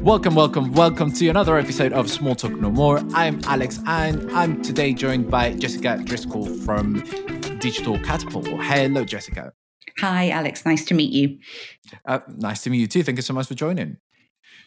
Welcome, 0.00 0.34
welcome, 0.34 0.72
welcome 0.72 1.12
to 1.12 1.28
another 1.28 1.58
episode 1.58 1.92
of 1.92 2.10
Small 2.10 2.34
Talk 2.34 2.52
No 2.52 2.70
More. 2.70 3.02
I'm 3.12 3.40
Alex 3.44 3.78
and 3.86 4.30
I'm 4.32 4.62
today 4.62 4.94
joined 4.94 5.30
by 5.30 5.52
Jessica 5.52 6.00
Driscoll 6.02 6.46
from 6.46 7.00
Digital 7.58 7.98
Catapult. 7.98 8.46
Hello, 8.46 9.04
Jessica. 9.04 9.52
Hi, 9.98 10.30
Alex. 10.30 10.64
Nice 10.64 10.86
to 10.86 10.94
meet 10.94 11.12
you. 11.12 11.38
Uh, 12.06 12.20
nice 12.36 12.62
to 12.62 12.70
meet 12.70 12.78
you 12.78 12.86
too. 12.86 13.02
Thank 13.02 13.18
you 13.18 13.22
so 13.22 13.34
much 13.34 13.48
for 13.48 13.54
joining. 13.54 13.98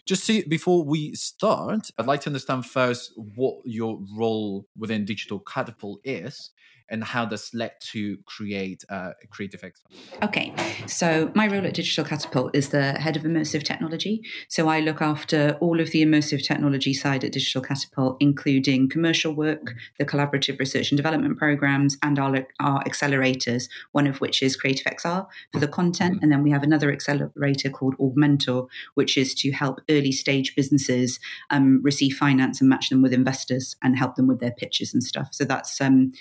Jessica, 0.05 0.47
before 0.49 0.83
we 0.83 1.13
start, 1.15 1.89
I'd 1.97 2.07
like 2.07 2.21
to 2.21 2.29
understand 2.29 2.65
first 2.65 3.13
what 3.35 3.55
your 3.65 3.99
role 4.17 4.67
within 4.77 5.05
Digital 5.05 5.39
Catapult 5.39 6.01
is 6.03 6.51
and 6.91 7.03
how 7.03 7.25
that's 7.25 7.53
led 7.53 7.71
to 7.79 8.17
create 8.25 8.83
uh, 8.89 9.11
Creative 9.29 9.63
X? 9.63 9.81
Okay, 10.21 10.53
so 10.85 11.31
my 11.33 11.47
role 11.47 11.65
at 11.65 11.73
Digital 11.73 12.03
Catapult 12.03 12.55
is 12.55 12.69
the 12.69 12.93
head 12.93 13.15
of 13.15 13.23
immersive 13.23 13.63
technology. 13.63 14.21
So 14.49 14.67
I 14.67 14.81
look 14.81 15.01
after 15.01 15.57
all 15.61 15.79
of 15.79 15.91
the 15.91 16.05
immersive 16.05 16.43
technology 16.45 16.93
side 16.93 17.23
at 17.23 17.31
Digital 17.31 17.61
Catapult, 17.61 18.17
including 18.19 18.89
commercial 18.89 19.33
work, 19.33 19.73
the 19.97 20.05
collaborative 20.05 20.59
research 20.59 20.91
and 20.91 20.97
development 20.97 21.37
programs, 21.37 21.97
and 22.03 22.19
our, 22.19 22.45
our 22.59 22.83
accelerators, 22.83 23.69
one 23.93 24.05
of 24.05 24.19
which 24.21 24.43
is 24.43 24.55
Creative 24.55 24.85
XR 24.85 25.25
for 25.53 25.59
the 25.59 25.67
content. 25.67 26.15
Mm-hmm. 26.15 26.23
And 26.23 26.31
then 26.31 26.43
we 26.43 26.51
have 26.51 26.63
another 26.63 26.91
accelerator 26.91 27.69
called 27.69 27.97
Augmentor, 27.97 28.67
which 28.95 29.17
is 29.17 29.33
to 29.35 29.51
help 29.51 29.79
early 29.89 30.11
stage 30.11 30.55
businesses 30.55 31.19
um, 31.49 31.81
receive 31.83 32.15
finance 32.15 32.59
and 32.59 32.69
match 32.69 32.89
them 32.89 33.01
with 33.01 33.13
investors 33.13 33.75
and 33.81 33.97
help 33.97 34.15
them 34.15 34.27
with 34.27 34.39
their 34.39 34.51
pitches 34.51 34.93
and 34.93 35.03
stuff. 35.03 35.29
So 35.31 35.45
that's 35.45 35.79
um, 35.79 36.11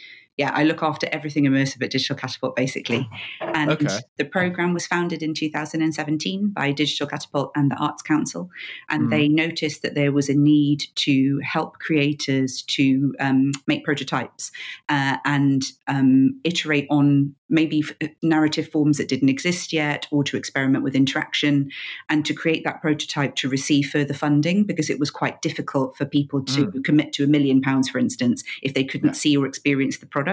yeah, 0.41 0.53
I 0.55 0.65
look 0.65 0.83
after 0.83 1.07
everything 1.13 1.45
immersive 1.45 1.83
at 1.83 1.91
Digital 1.91 2.16
Catapult 2.16 2.57
basically. 2.57 3.07
And 3.43 3.73
okay. 3.73 3.99
the 4.16 4.24
program 4.24 4.73
was 4.73 4.87
founded 4.87 5.23
in 5.23 5.35
2017 5.35 6.49
by 6.49 6.73
Digital 6.73 7.07
Catapult 7.07 7.52
and 7.55 7.71
the 7.71 7.77
Arts 7.77 8.01
Council. 8.01 8.49
And 8.88 9.09
mm. 9.09 9.11
they 9.11 9.29
noticed 9.29 9.83
that 9.83 9.95
there 9.95 10.13
was 10.13 10.30
a 10.30 10.35
need 10.35 10.85
to 10.95 11.41
help 11.45 11.79
creators 11.79 12.63
to 12.68 13.15
um, 13.21 13.52
make 13.66 13.85
prototypes 13.85 14.51
uh, 14.88 15.18
and 15.27 15.63
um, 15.88 16.41
iterate 16.43 16.87
on 16.88 17.35
maybe 17.51 17.83
narrative 18.23 18.68
forms 18.68 18.96
that 18.96 19.09
didn't 19.09 19.29
exist 19.29 19.73
yet 19.73 20.07
or 20.11 20.23
to 20.24 20.37
experiment 20.37 20.85
with 20.85 20.95
interaction 20.95 21.68
and 22.09 22.24
to 22.24 22.33
create 22.33 22.65
that 22.65 22.80
prototype 22.80 23.35
to 23.35 23.49
receive 23.49 23.91
further 23.91 24.15
funding 24.15 24.65
because 24.65 24.88
it 24.88 25.01
was 25.01 25.11
quite 25.11 25.43
difficult 25.43 25.96
for 25.96 26.07
people 26.07 26.43
to 26.45 26.66
mm. 26.66 26.85
commit 26.85 27.13
to 27.13 27.24
a 27.24 27.27
million 27.27 27.61
pounds, 27.61 27.91
for 27.91 27.99
instance, 27.99 28.45
if 28.63 28.73
they 28.73 28.85
couldn't 28.85 29.09
yeah. 29.09 29.15
see 29.15 29.37
or 29.37 29.46
experience 29.46 29.99
the 29.99 30.07
product. 30.07 30.30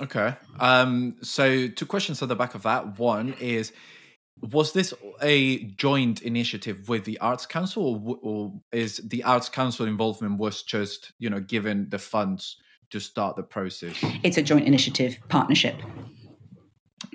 Okay. 0.00 0.34
Um, 0.58 1.16
so, 1.22 1.68
two 1.68 1.86
questions 1.86 2.22
at 2.22 2.28
the 2.28 2.34
back 2.34 2.54
of 2.54 2.62
that. 2.62 2.98
One 2.98 3.34
is, 3.34 3.72
was 4.40 4.72
this 4.72 4.92
a 5.22 5.64
joint 5.64 6.22
initiative 6.22 6.88
with 6.88 7.04
the 7.04 7.18
arts 7.18 7.46
council 7.46 8.02
or, 8.04 8.18
or, 8.22 8.52
is 8.72 9.00
the 9.04 9.22
arts 9.24 9.48
council 9.48 9.86
involvement 9.86 10.38
was 10.38 10.62
just 10.62 11.12
you 11.18 11.30
know 11.30 11.40
given 11.40 11.88
the 11.88 11.98
funds 11.98 12.56
to 12.90 13.00
start 13.00 13.36
the 13.36 13.42
process? 13.42 13.96
It's 14.22 14.36
a 14.36 14.42
joint 14.42 14.66
initiative 14.66 15.18
partnership. 15.28 15.76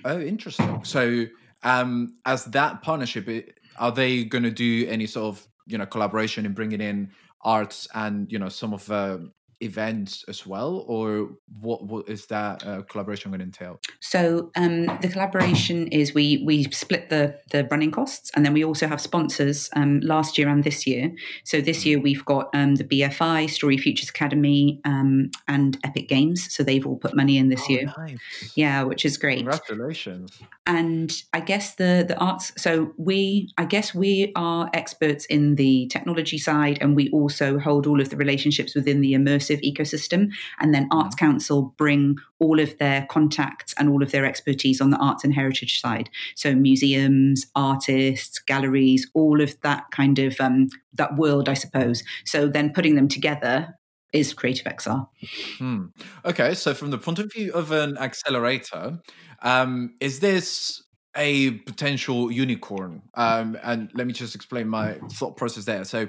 Oh, 0.06 0.20
interesting. 0.20 0.84
So, 0.84 1.26
um, 1.64 2.16
as 2.26 2.46
that 2.46 2.82
partnership, 2.82 3.54
are 3.78 3.92
they 3.92 4.24
going 4.24 4.44
to 4.44 4.52
do 4.52 4.88
any 4.88 5.08
sort 5.08 5.36
of 5.36 5.48
you 5.68 5.78
know 5.78 5.86
collaboration 5.86 6.46
in 6.46 6.54
bringing 6.54 6.82
in 6.82 7.12
arts 7.44 7.88
and 7.94 8.32
you 8.32 8.40
know 8.40 8.50
some 8.50 8.74
of 8.74 8.86
the 8.86 9.32
events 9.62 10.26
as 10.28 10.46
well, 10.46 10.84
or 10.88 11.30
what, 11.60 11.86
what 11.86 12.10
is 12.10 12.26
that 12.28 12.66
uh, 12.66 12.82
collaboration 12.84 13.32
going 13.32 13.40
to 13.40 13.46
entail? 13.46 13.80
So 14.00 14.52
um, 14.56 14.86
the 15.02 15.10
collaboration 15.12 15.88
is 15.88 16.14
we 16.14 16.44
we 16.46 16.64
split 16.66 17.10
the 17.10 17.40
the 17.52 17.68
running 17.70 17.92
costs, 17.92 18.32
and 18.36 18.46
then 18.46 18.54
we 18.54 18.64
also 18.64 18.88
have 18.88 19.00
sponsors 19.00 19.70
um, 19.76 20.00
last 20.02 20.38
year 20.38 20.50
and 20.50 20.64
this 20.64 20.88
year. 20.88 21.12
So 21.44 21.62
this 21.62 21.86
year 21.86 22.00
we've 22.00 22.26
got 22.26 22.50
um, 22.54 22.76
the 22.76 22.84
BFI, 22.84 23.50
Story 23.50 23.78
Futures 23.78 24.10
Academy, 24.10 24.82
um, 24.86 25.32
and 25.48 25.78
Epic 25.84 26.10
Games. 26.10 26.54
So 26.54 26.64
they've 26.64 26.86
all 26.86 26.98
put 26.98 27.16
money 27.16 27.38
in 27.38 27.50
this 27.50 27.64
oh, 27.68 27.72
year. 27.72 27.94
Nice. 27.98 28.18
Yeah, 28.56 28.84
which 28.84 29.06
is 29.06 29.18
great. 29.18 29.40
Congratulations. 29.40 30.40
And 30.66 31.14
I 31.34 31.40
guess 31.40 31.76
the 31.76 32.06
the 32.08 32.18
arts. 32.18 32.52
So 32.58 32.94
we 32.98 33.52
I 33.58 33.66
guess 33.66 33.94
we 33.94 34.32
are 34.36 34.70
experts 34.74 35.26
in 35.26 35.56
the 35.56 35.88
technology 35.88 36.38
side, 36.38 36.80
and 36.82 36.96
we 36.96 37.10
also 37.12 37.60
hold 37.60 37.88
all 37.88 38.02
of 38.02 38.10
the 38.10 38.18
relationships 38.18 38.76
within 38.76 39.02
the 39.02 39.14
immersive 39.14 39.51
ecosystem. 39.60 40.32
And 40.60 40.74
then 40.74 40.88
Arts. 40.92 41.12
Council 41.22 41.74
bring 41.78 42.18
all 42.40 42.60
of 42.60 42.78
their 42.80 43.06
contacts 43.10 43.76
and 43.78 43.90
all 43.90 44.02
of 44.02 44.12
their 44.12 44.26
expertise 44.26 44.82
on 44.82 44.90
the 44.90 44.98
arts 44.98 45.24
and 45.24 45.34
heritage 45.34 45.80
side. 45.80 46.10
So 46.36 46.56
museums, 46.56 47.46
artists, 47.56 48.40
galleries, 48.40 49.10
all 49.14 49.40
of 49.40 49.60
that 49.62 49.86
kind 49.92 50.18
of 50.18 50.40
um, 50.40 50.70
that 50.94 51.16
world, 51.16 51.48
I 51.48 51.54
suppose. 51.54 52.04
So 52.26 52.48
then 52.48 52.74
putting 52.74 52.96
them 52.96 53.08
together 53.08 53.78
is 54.14 54.34
Creative 54.34 54.66
XR. 54.66 55.08
Hmm. 55.58 55.86
Okay, 56.26 56.54
so 56.54 56.74
from 56.74 56.92
the 56.92 56.98
point 56.98 57.20
of 57.20 57.32
view 57.32 57.54
of 57.54 57.72
an 57.72 57.98
accelerator, 57.98 59.00
um, 59.42 59.94
is 60.00 60.20
this 60.20 60.84
a 61.16 61.52
potential 61.52 62.32
unicorn? 62.32 63.04
Um, 63.14 63.58
and 63.64 63.92
let 63.94 64.08
me 64.08 64.14
just 64.14 64.36
explain 64.36 64.68
my 64.68 64.94
thought 65.12 65.38
process 65.38 65.66
there. 65.66 65.84
So 65.86 66.08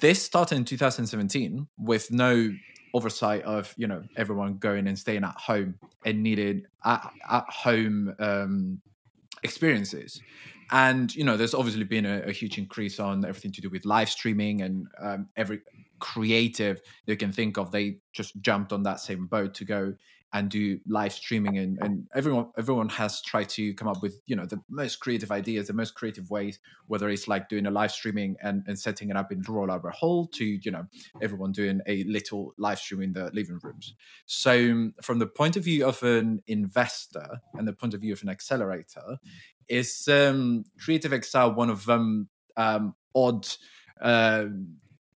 this 0.00 0.22
started 0.22 0.56
in 0.56 0.64
2017 0.64 1.66
with 1.78 2.10
no 2.10 2.50
oversight 2.92 3.42
of 3.42 3.72
you 3.76 3.86
know 3.86 4.02
everyone 4.16 4.56
going 4.56 4.86
and 4.86 4.98
staying 4.98 5.24
at 5.24 5.36
home. 5.36 5.76
And 6.04 6.22
needed 6.22 6.66
at, 6.82 7.12
at 7.28 7.44
home 7.50 8.14
um, 8.18 8.80
experiences. 9.42 10.20
And 10.70 11.14
you 11.14 11.24
know 11.24 11.36
there's 11.36 11.54
obviously 11.54 11.84
been 11.84 12.06
a, 12.06 12.20
a, 12.20 12.32
huge 12.32 12.56
increase 12.58 12.98
on 13.00 13.24
everything 13.24 13.52
to 13.52 13.60
do 13.60 13.68
with 13.68 13.84
live 13.84 14.08
streaming 14.08 14.62
and 14.62 14.86
um, 15.00 15.28
every 15.36 15.60
creative 15.98 16.80
you 17.06 17.16
can 17.16 17.32
think 17.32 17.58
of 17.58 17.70
they 17.70 17.98
just 18.12 18.40
jumped 18.40 18.72
on 18.72 18.82
that 18.84 19.00
same 19.00 19.26
boat 19.26 19.52
to 19.52 19.64
go 19.66 19.92
and 20.32 20.48
do 20.50 20.78
live 20.86 21.12
streaming 21.12 21.58
and, 21.58 21.78
and 21.80 22.06
everyone 22.14 22.46
everyone 22.56 22.88
has 22.88 23.20
tried 23.22 23.48
to 23.48 23.74
come 23.74 23.88
up 23.88 24.00
with 24.02 24.20
you 24.26 24.36
know 24.36 24.46
the 24.46 24.60
most 24.68 25.00
creative 25.00 25.32
ideas 25.32 25.66
the 25.66 25.72
most 25.72 25.94
creative 25.94 26.30
ways 26.30 26.58
whether 26.86 27.08
it's 27.08 27.26
like 27.26 27.48
doing 27.48 27.66
a 27.66 27.70
live 27.70 27.90
streaming 27.90 28.36
and, 28.42 28.62
and 28.66 28.78
setting 28.78 29.10
it 29.10 29.16
up 29.16 29.32
in 29.32 29.42
royal 29.42 29.70
albert 29.70 29.94
hall 29.94 30.26
to 30.26 30.44
you 30.44 30.70
know 30.70 30.86
everyone 31.20 31.52
doing 31.52 31.80
a 31.86 32.04
little 32.04 32.54
live 32.58 32.78
stream 32.78 33.02
in 33.02 33.12
the 33.12 33.30
living 33.32 33.58
rooms. 33.62 33.94
So 34.26 34.90
from 35.02 35.18
the 35.18 35.26
point 35.26 35.56
of 35.56 35.64
view 35.64 35.86
of 35.86 36.02
an 36.02 36.42
investor 36.46 37.40
and 37.54 37.66
the 37.66 37.72
point 37.72 37.94
of 37.94 38.00
view 38.00 38.12
of 38.12 38.22
an 38.22 38.28
accelerator 38.28 39.18
is 39.68 40.08
um, 40.08 40.64
creative 40.78 41.12
xr 41.12 41.54
one 41.54 41.70
of 41.70 41.84
them 41.84 42.28
um, 42.56 42.94
odd 43.14 43.46
uh, 44.00 44.46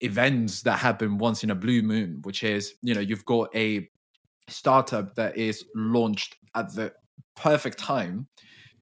events 0.00 0.62
that 0.62 0.78
happen 0.78 1.18
once 1.18 1.44
in 1.44 1.50
a 1.50 1.54
blue 1.54 1.82
moon 1.82 2.20
which 2.22 2.42
is 2.42 2.74
you 2.82 2.94
know 2.94 3.00
you've 3.00 3.24
got 3.24 3.54
a 3.54 3.88
startup 4.48 5.14
that 5.14 5.36
is 5.36 5.64
launched 5.74 6.36
at 6.54 6.74
the 6.74 6.92
perfect 7.36 7.78
time 7.78 8.26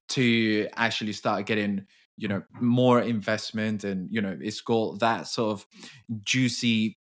to 0.09 0.67
actually 0.75 1.13
start 1.13 1.45
getting 1.45 1.85
you 2.17 2.27
know 2.27 2.43
more 2.59 3.01
investment 3.01 3.83
and 3.83 4.09
you 4.11 4.21
know 4.21 4.37
it's 4.41 4.61
got 4.61 4.99
that 4.99 5.27
sort 5.27 5.51
of 5.51 5.65
juicy 6.23 6.97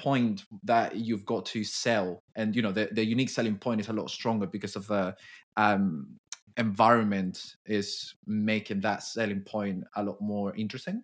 point 0.00 0.44
that 0.64 0.96
you've 0.96 1.26
got 1.26 1.44
to 1.44 1.62
sell. 1.62 2.22
And 2.34 2.56
you 2.56 2.62
know 2.62 2.72
the, 2.72 2.88
the 2.90 3.04
unique 3.04 3.28
selling 3.28 3.56
point 3.56 3.80
is 3.80 3.88
a 3.88 3.92
lot 3.92 4.10
stronger 4.10 4.46
because 4.46 4.74
of 4.74 4.86
the 4.86 5.14
um, 5.56 6.06
environment 6.56 7.56
is 7.66 8.14
making 8.26 8.80
that 8.80 9.02
selling 9.02 9.42
point 9.42 9.84
a 9.96 10.02
lot 10.02 10.20
more 10.20 10.54
interesting. 10.56 11.02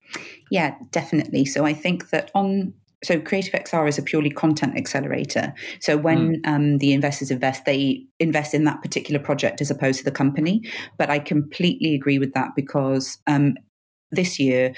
Yeah 0.50 0.75
definitely. 0.91 1.44
So 1.44 1.65
i 1.65 1.75
think 1.75 2.11
that 2.11 2.31
on 2.34 2.75
so 3.06 3.21
Creative 3.21 3.53
XR 3.53 3.89
is 3.89 3.99
a 3.99 4.03
purely 4.03 4.31
content 4.31 4.76
accelerator. 4.76 5.55
So 5.81 5.97
when 5.97 6.43
mm. 6.43 6.49
um, 6.49 6.79
the 6.79 6.93
investors 6.93 7.31
invest, 7.31 7.64
they 7.64 8.05
invest 8.19 8.53
in 8.53 8.64
that 8.64 8.82
particular 8.82 9.20
project 9.20 9.61
as 9.61 9.70
opposed 9.70 9.99
to 10.00 10.05
the 10.05 10.11
company. 10.11 10.62
But 10.99 11.08
I 11.08 11.20
completely 11.20 11.94
agree 11.94 12.19
with 12.19 12.35
that 12.35 12.56
because 12.56 13.19
um, 13.29 13.55
this 14.11 14.41
year 14.41 14.75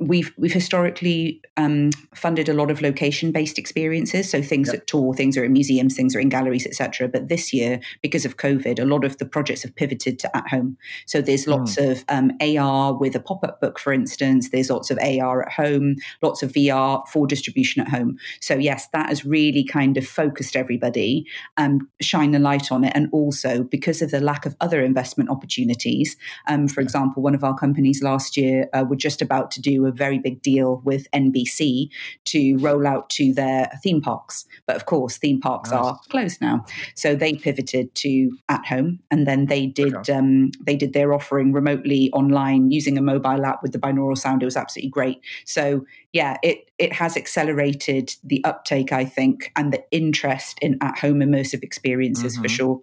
we've 0.00 0.34
we've 0.36 0.52
historically 0.52 1.40
um, 1.56 1.90
funded 2.14 2.48
a 2.48 2.52
lot 2.52 2.70
of 2.70 2.82
location 2.82 3.30
based 3.30 3.58
experiences. 3.58 4.28
So 4.28 4.42
things 4.42 4.68
yep. 4.68 4.82
at 4.82 4.86
tour 4.88 5.14
things 5.14 5.36
are 5.36 5.44
in 5.44 5.52
museums 5.52 5.94
things 5.94 6.16
are 6.16 6.20
in 6.20 6.28
galleries 6.28 6.66
etc 6.66 7.06
but 7.06 7.28
this 7.28 7.52
year 7.52 7.80
because 8.02 8.24
of 8.24 8.36
covid 8.36 8.80
a 8.80 8.84
lot 8.84 9.04
of 9.04 9.18
the 9.18 9.26
projects 9.26 9.62
have 9.62 9.74
pivoted 9.76 10.18
to 10.18 10.36
at 10.36 10.48
home. 10.48 10.76
So 11.06 11.20
there's 11.20 11.46
lots 11.46 11.76
mm. 11.76 11.92
of 11.92 12.04
um, 12.08 12.32
ar 12.40 12.94
with 12.94 13.14
a 13.14 13.20
pop-up 13.20 13.60
book 13.60 13.78
for 13.78 13.92
instance. 13.92 14.50
There's 14.50 14.68
lots 14.68 14.90
of 14.90 14.98
ar 14.98 15.46
at 15.46 15.52
home 15.52 15.96
lots 16.22 16.42
of 16.42 16.50
vr 16.52 17.06
for 17.08 17.26
distribution 17.26 17.82
at 17.82 17.88
home. 17.88 18.18
So 18.40 18.54
yes 18.54 18.88
that 18.92 19.10
has 19.10 19.24
really 19.24 19.64
kind 19.64 19.96
of 19.96 20.06
focused 20.06 20.56
everybody 20.56 21.24
um, 21.56 21.88
shine 22.00 22.32
the 22.32 22.40
light 22.40 22.72
on 22.72 22.82
it. 22.82 22.92
And 22.96 23.08
also 23.12 23.62
because 23.62 24.02
of 24.02 24.10
the 24.10 24.20
lack 24.20 24.44
of 24.44 24.56
other 24.60 24.82
investment 24.82 25.30
opportunities 25.30 26.16
um, 26.48 26.66
for 26.66 26.80
example 26.80 27.22
one 27.22 27.34
of 27.36 27.44
our 27.44 27.54
companies 27.54 28.02
last 28.02 28.36
year 28.36 28.68
uh, 28.72 28.84
were 28.88 28.96
just 28.96 29.22
about 29.22 29.52
to 29.52 29.60
do 29.60 29.83
do 29.84 29.88
a 29.88 29.92
very 29.92 30.18
big 30.18 30.42
deal 30.42 30.80
with 30.84 31.10
NBC 31.12 31.88
to 32.26 32.56
roll 32.58 32.86
out 32.86 33.10
to 33.10 33.32
their 33.32 33.70
theme 33.82 34.00
parks. 34.00 34.46
But 34.66 34.76
of 34.76 34.86
course, 34.86 35.16
theme 35.16 35.40
parks 35.40 35.70
nice. 35.70 35.80
are 35.80 36.00
closed 36.08 36.40
now, 36.40 36.64
so 36.94 37.14
they 37.14 37.34
pivoted 37.34 37.94
to 37.96 38.36
at 38.48 38.66
home, 38.66 39.00
and 39.10 39.26
then 39.26 39.46
they 39.46 39.66
did 39.66 39.94
okay. 39.94 40.12
um, 40.12 40.50
they 40.60 40.76
did 40.76 40.92
their 40.92 41.12
offering 41.12 41.52
remotely 41.52 42.10
online 42.12 42.70
using 42.70 42.98
a 42.98 43.02
mobile 43.02 43.44
app 43.44 43.62
with 43.62 43.72
the 43.72 43.78
binaural 43.78 44.16
sound. 44.16 44.42
It 44.42 44.46
was 44.46 44.56
absolutely 44.56 44.90
great. 44.90 45.20
So 45.44 45.84
yeah, 46.12 46.38
it 46.42 46.70
it 46.78 46.92
has 46.94 47.16
accelerated 47.16 48.14
the 48.22 48.42
uptake, 48.44 48.92
I 48.92 49.04
think, 49.04 49.52
and 49.56 49.72
the 49.72 49.84
interest 49.90 50.58
in 50.60 50.78
at 50.80 50.98
home 50.98 51.20
immersive 51.20 51.62
experiences 51.62 52.34
mm-hmm. 52.34 52.42
for 52.42 52.48
sure. 52.48 52.80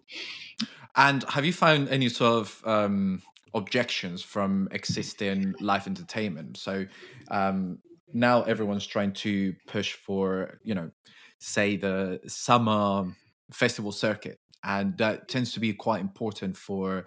And 0.96 1.24
have 1.30 1.46
you 1.46 1.54
found 1.54 1.88
any 1.90 2.10
sort 2.10 2.34
of 2.34 2.62
um, 2.66 3.22
objections 3.54 4.22
from 4.22 4.68
existing 4.72 5.56
live 5.60 5.88
entertainment? 5.88 6.58
So 6.58 6.86
um, 7.30 7.80
now 8.14 8.44
everyone's 8.44 8.86
trying 8.86 9.14
to 9.14 9.54
push 9.68 9.94
for, 9.94 10.60
you 10.64 10.76
know, 10.76 10.92
say 11.40 11.76
the 11.76 12.20
summer 12.28 13.14
festival 13.52 13.92
circuit, 13.92 14.40
and 14.64 14.98
that 14.98 15.28
tends 15.28 15.54
to 15.54 15.60
be 15.60 15.74
quite 15.74 16.02
important 16.02 16.56
for. 16.56 17.06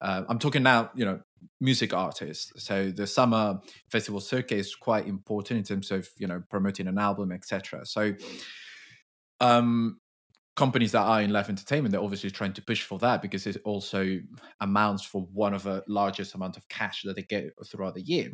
Uh, 0.00 0.22
I'm 0.28 0.38
talking 0.38 0.62
now, 0.62 0.90
you 0.94 1.04
know, 1.04 1.20
music 1.60 1.92
artists. 1.92 2.52
So 2.64 2.90
the 2.90 3.06
summer 3.06 3.60
festival 3.90 4.20
circuit 4.20 4.58
is 4.58 4.74
quite 4.74 5.06
important 5.06 5.58
in 5.58 5.64
terms 5.64 5.90
of 5.90 6.08
you 6.18 6.26
know 6.26 6.42
promoting 6.50 6.86
an 6.86 6.98
album, 6.98 7.32
etc. 7.32 7.84
So 7.84 8.14
um, 9.40 10.00
companies 10.56 10.92
that 10.92 11.00
are 11.00 11.20
in 11.20 11.32
live 11.32 11.48
entertainment 11.48 11.92
they're 11.92 12.02
obviously 12.02 12.30
trying 12.30 12.52
to 12.52 12.62
push 12.62 12.82
for 12.82 12.98
that 13.00 13.20
because 13.20 13.46
it 13.46 13.56
also 13.64 14.20
amounts 14.60 15.04
for 15.04 15.22
one 15.32 15.52
of 15.52 15.64
the 15.64 15.82
largest 15.88 16.34
amount 16.34 16.56
of 16.56 16.68
cash 16.68 17.02
that 17.02 17.16
they 17.16 17.22
get 17.22 17.52
throughout 17.66 17.94
the 17.94 18.02
year. 18.02 18.30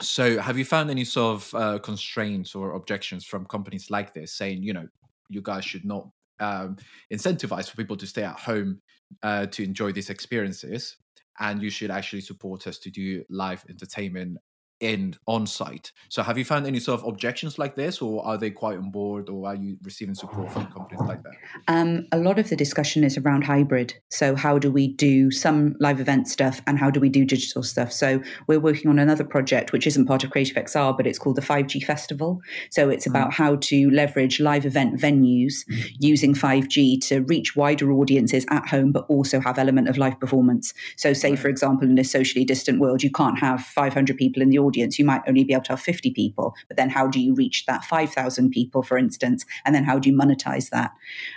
So 0.00 0.38
have 0.38 0.56
you 0.56 0.64
found 0.64 0.90
any 0.90 1.04
sort 1.04 1.34
of 1.36 1.54
uh, 1.54 1.78
constraints 1.80 2.54
or 2.54 2.74
objections 2.74 3.24
from 3.24 3.44
companies 3.46 3.90
like 3.90 4.14
this 4.14 4.32
saying 4.32 4.62
you 4.62 4.72
know 4.72 4.86
you 5.28 5.42
guys 5.42 5.64
should 5.64 5.84
not 5.84 6.08
um, 6.40 6.76
incentivize 7.12 7.68
for 7.68 7.76
people 7.76 7.96
to 7.96 8.06
stay 8.06 8.22
at 8.22 8.38
home 8.38 8.80
uh, 9.22 9.46
to 9.46 9.64
enjoy 9.64 9.90
these 9.90 10.10
experiences 10.10 10.96
and 11.40 11.62
you 11.62 11.70
should 11.70 11.90
actually 11.90 12.20
support 12.20 12.66
us 12.66 12.78
to 12.78 12.90
do 12.90 13.24
live 13.28 13.64
entertainment 13.68 14.38
in 14.80 15.16
on 15.26 15.46
site. 15.46 15.92
So 16.08 16.22
have 16.22 16.38
you 16.38 16.44
found 16.44 16.66
any 16.66 16.78
sort 16.78 17.00
of 17.00 17.06
objections 17.06 17.58
like 17.58 17.74
this, 17.74 18.00
or 18.00 18.24
are 18.24 18.38
they 18.38 18.50
quite 18.50 18.78
on 18.78 18.90
board, 18.90 19.28
or 19.28 19.48
are 19.48 19.54
you 19.54 19.76
receiving 19.82 20.14
support 20.14 20.52
from 20.52 20.66
companies 20.66 21.00
like 21.06 21.22
that? 21.24 21.32
Um, 21.66 22.06
a 22.12 22.18
lot 22.18 22.38
of 22.38 22.48
the 22.48 22.56
discussion 22.56 23.02
is 23.02 23.18
around 23.18 23.42
hybrid. 23.42 23.94
So 24.08 24.36
how 24.36 24.58
do 24.58 24.70
we 24.70 24.88
do 24.88 25.30
some 25.30 25.74
live 25.80 26.00
event 26.00 26.28
stuff, 26.28 26.60
and 26.66 26.78
how 26.78 26.90
do 26.90 27.00
we 27.00 27.08
do 27.08 27.24
digital 27.24 27.62
stuff? 27.62 27.92
So 27.92 28.22
we're 28.46 28.60
working 28.60 28.88
on 28.90 28.98
another 28.98 29.24
project 29.24 29.72
which 29.72 29.86
isn't 29.86 30.06
part 30.06 30.22
of 30.22 30.30
Creative 30.30 30.56
XR, 30.56 30.96
but 30.96 31.06
it's 31.06 31.18
called 31.18 31.36
the 31.36 31.42
5G 31.42 31.84
Festival. 31.84 32.40
So 32.70 32.88
it's 32.88 33.06
mm. 33.06 33.10
about 33.10 33.32
how 33.32 33.56
to 33.56 33.90
leverage 33.90 34.40
live 34.40 34.64
event 34.64 35.00
venues 35.00 35.66
mm. 35.68 35.90
using 35.98 36.34
5G 36.34 37.00
to 37.08 37.20
reach 37.22 37.56
wider 37.56 37.90
audiences 37.92 38.46
at 38.50 38.68
home, 38.68 38.92
but 38.92 39.06
also 39.08 39.40
have 39.40 39.58
element 39.58 39.88
of 39.88 39.98
live 39.98 40.18
performance. 40.20 40.72
So 40.96 41.12
say, 41.12 41.30
right. 41.30 41.38
for 41.38 41.48
example, 41.48 41.88
in 41.88 41.98
a 41.98 42.04
socially 42.04 42.44
distant 42.44 42.78
world, 42.78 43.02
you 43.02 43.10
can't 43.10 43.38
have 43.38 43.60
500 43.60 44.16
people 44.16 44.40
in 44.40 44.50
the 44.50 44.58
audience 44.58 44.67
audience, 44.68 44.98
you 44.98 45.04
might 45.04 45.22
only 45.26 45.44
be 45.44 45.52
able 45.52 45.64
to 45.64 45.72
have 45.72 45.80
50 45.80 46.10
people. 46.12 46.54
But 46.68 46.76
then 46.76 46.90
how 46.90 47.06
do 47.06 47.20
you 47.20 47.34
reach 47.34 47.66
that 47.66 47.84
5,000 47.84 48.50
people, 48.50 48.82
for 48.82 48.98
instance? 48.98 49.44
And 49.64 49.74
then 49.74 49.84
how 49.84 49.98
do 49.98 50.10
you 50.10 50.16
monetize 50.16 50.70
that? 50.70 50.92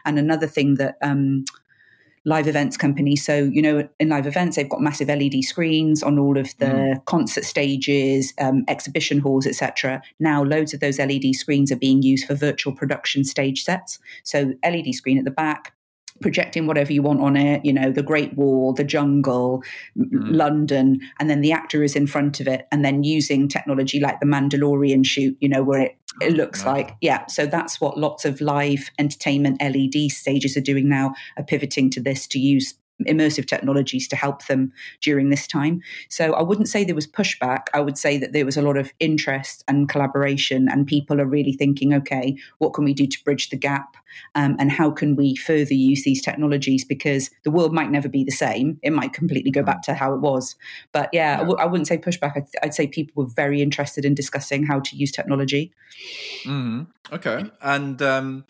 And 0.05 0.19
another 0.19 0.47
thing 0.47 0.75
that, 0.75 0.97
um, 1.01 1.45
live 2.23 2.47
events 2.47 2.77
companies. 2.77 3.25
So, 3.25 3.49
you 3.51 3.61
know, 3.61 3.87
in 3.99 4.09
live 4.09 4.27
events, 4.27 4.55
they've 4.55 4.69
got 4.69 4.81
massive 4.81 5.07
LED 5.07 5.43
screens 5.43 6.03
on 6.03 6.19
all 6.19 6.37
of 6.37 6.55
the 6.59 6.65
mm. 6.65 7.05
concert 7.05 7.45
stages, 7.45 8.33
um, 8.39 8.63
exhibition 8.67 9.19
halls, 9.19 9.47
etc. 9.47 10.01
Now, 10.19 10.43
loads 10.43 10.73
of 10.73 10.81
those 10.81 10.99
LED 10.99 11.33
screens 11.33 11.71
are 11.71 11.77
being 11.77 12.03
used 12.03 12.27
for 12.27 12.35
virtual 12.35 12.73
production 12.73 13.23
stage 13.23 13.63
sets. 13.63 13.97
So, 14.23 14.53
LED 14.63 14.93
screen 14.93 15.17
at 15.17 15.25
the 15.25 15.31
back, 15.31 15.73
projecting 16.21 16.67
whatever 16.67 16.93
you 16.93 17.01
want 17.01 17.21
on 17.21 17.35
it, 17.35 17.63
you 17.65 17.73
know, 17.73 17.91
the 17.91 18.03
Great 18.03 18.35
Wall, 18.35 18.73
the 18.73 18.83
jungle, 18.83 19.63
mm. 19.97 20.09
London, 20.11 20.99
and 21.19 21.29
then 21.29 21.41
the 21.41 21.51
actor 21.51 21.83
is 21.83 21.95
in 21.95 22.07
front 22.07 22.39
of 22.39 22.47
it, 22.47 22.67
and 22.71 22.85
then 22.85 23.03
using 23.03 23.47
technology 23.47 23.99
like 23.99 24.19
the 24.19 24.25
Mandalorian 24.25 25.05
shoot, 25.05 25.35
you 25.39 25.49
know, 25.49 25.63
where 25.63 25.81
it, 25.81 25.97
it 26.21 26.33
looks 26.33 26.63
yeah. 26.63 26.71
like, 26.71 26.95
yeah. 27.01 27.25
So 27.27 27.45
that's 27.45 27.81
what 27.81 27.97
lots 27.97 28.25
of 28.25 28.41
live 28.41 28.89
entertainment 28.99 29.61
LED 29.61 30.11
stages 30.11 30.55
are 30.57 30.61
doing 30.61 30.87
now, 30.89 31.13
are 31.37 31.43
pivoting 31.43 31.89
to 31.91 32.01
this 32.01 32.27
to 32.27 32.39
use 32.39 32.75
immersive 33.05 33.47
technologies 33.47 34.07
to 34.09 34.15
help 34.15 34.45
them 34.47 34.71
during 35.01 35.29
this 35.29 35.47
time. 35.47 35.81
So 36.09 36.33
I 36.33 36.41
wouldn't 36.41 36.69
say 36.69 36.83
there 36.83 36.95
was 36.95 37.07
pushback. 37.07 37.67
I 37.73 37.79
would 37.79 37.97
say 37.97 38.17
that 38.17 38.33
there 38.33 38.45
was 38.45 38.57
a 38.57 38.61
lot 38.61 38.77
of 38.77 38.91
interest 38.99 39.63
and 39.67 39.89
collaboration, 39.89 40.67
and 40.69 40.87
people 40.87 41.21
are 41.21 41.25
really 41.25 41.53
thinking, 41.53 41.93
okay, 41.93 42.35
what 42.59 42.73
can 42.73 42.83
we 42.83 42.93
do 42.93 43.07
to 43.07 43.23
bridge 43.23 43.49
the 43.49 43.57
gap? 43.57 43.95
Um, 44.35 44.57
and 44.59 44.69
how 44.71 44.91
can 44.91 45.15
we 45.15 45.35
further 45.35 45.73
use 45.73 46.03
these 46.03 46.21
technologies? 46.21 46.83
Because 46.83 47.29
the 47.43 47.51
world 47.51 47.73
might 47.73 47.91
never 47.91 48.09
be 48.09 48.23
the 48.23 48.31
same. 48.31 48.77
It 48.83 48.91
might 48.91 49.13
completely 49.13 49.51
go 49.51 49.63
back 49.63 49.83
to 49.83 49.93
how 49.93 50.13
it 50.13 50.19
was. 50.19 50.55
But 50.91 51.09
yeah, 51.13 51.21
yeah. 51.21 51.35
I 51.35 51.39
w- 51.39 51.57
I 51.57 51.65
wouldn't 51.65 51.87
say 51.87 51.97
pushback. 51.97 52.33
I'd, 52.35 52.47
I'd, 52.63 52.73
say 52.73 52.87
people 52.87 53.23
were 53.23 53.29
very 53.29 53.61
interested 53.61 54.05
in 54.05 54.13
discussing 54.15 54.65
how 54.65 54.79
to 54.79 54.95
use 54.95 55.11
technology. 55.11 55.71
Mm, 56.45 56.87
okay. 57.11 57.45
And, 57.61 58.01
um, 58.01 58.45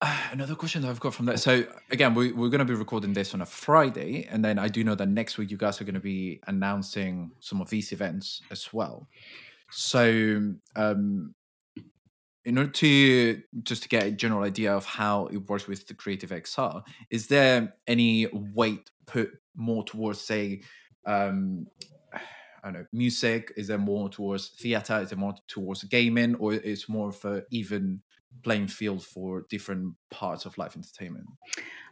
another 0.32 0.54
question 0.54 0.82
that 0.82 0.88
I've 0.88 1.00
got 1.00 1.14
from 1.14 1.26
that. 1.26 1.40
So 1.40 1.64
again, 1.90 2.14
we, 2.14 2.32
we're 2.32 2.48
going 2.48 2.60
to 2.60 2.64
be 2.64 2.74
recording 2.74 3.12
this 3.12 3.34
on 3.34 3.40
a 3.40 3.46
Friday, 3.46 4.26
and 4.30 4.44
then 4.44 4.58
I 4.58 4.68
do 4.68 4.84
know 4.84 4.94
that 4.94 5.08
next 5.08 5.38
week 5.38 5.50
you 5.50 5.56
guys 5.56 5.80
are 5.80 5.84
going 5.84 5.94
to 5.94 6.00
be 6.00 6.40
announcing 6.46 7.32
some 7.40 7.60
of 7.60 7.70
these 7.70 7.92
events 7.92 8.42
as 8.50 8.72
well. 8.72 9.08
So, 9.70 10.54
um, 10.76 11.34
in 12.44 12.56
order 12.56 12.70
to 12.70 13.42
just 13.62 13.82
to 13.82 13.88
get 13.88 14.06
a 14.06 14.10
general 14.10 14.42
idea 14.42 14.74
of 14.74 14.86
how 14.86 15.26
it 15.26 15.48
works 15.48 15.66
with 15.66 15.86
the 15.86 15.94
Creative 15.94 16.30
XR, 16.30 16.82
is 17.10 17.26
there 17.26 17.74
any 17.86 18.26
weight 18.32 18.90
put 19.06 19.30
more 19.54 19.84
towards, 19.84 20.20
say, 20.20 20.62
um, 21.04 21.66
I 22.14 22.20
don't 22.64 22.72
know, 22.72 22.86
music? 22.92 23.52
Is 23.56 23.66
there 23.66 23.78
more 23.78 24.08
towards 24.08 24.48
theater? 24.48 25.00
Is 25.00 25.10
there 25.10 25.18
more 25.18 25.34
towards 25.48 25.84
gaming, 25.84 26.36
or 26.36 26.54
is 26.54 26.88
more 26.88 27.08
of 27.08 27.22
a 27.24 27.42
even 27.50 28.00
playing 28.42 28.68
field 28.68 29.04
for 29.04 29.44
different 29.48 29.94
parts 30.10 30.44
of 30.44 30.56
live 30.58 30.76
entertainment? 30.76 31.26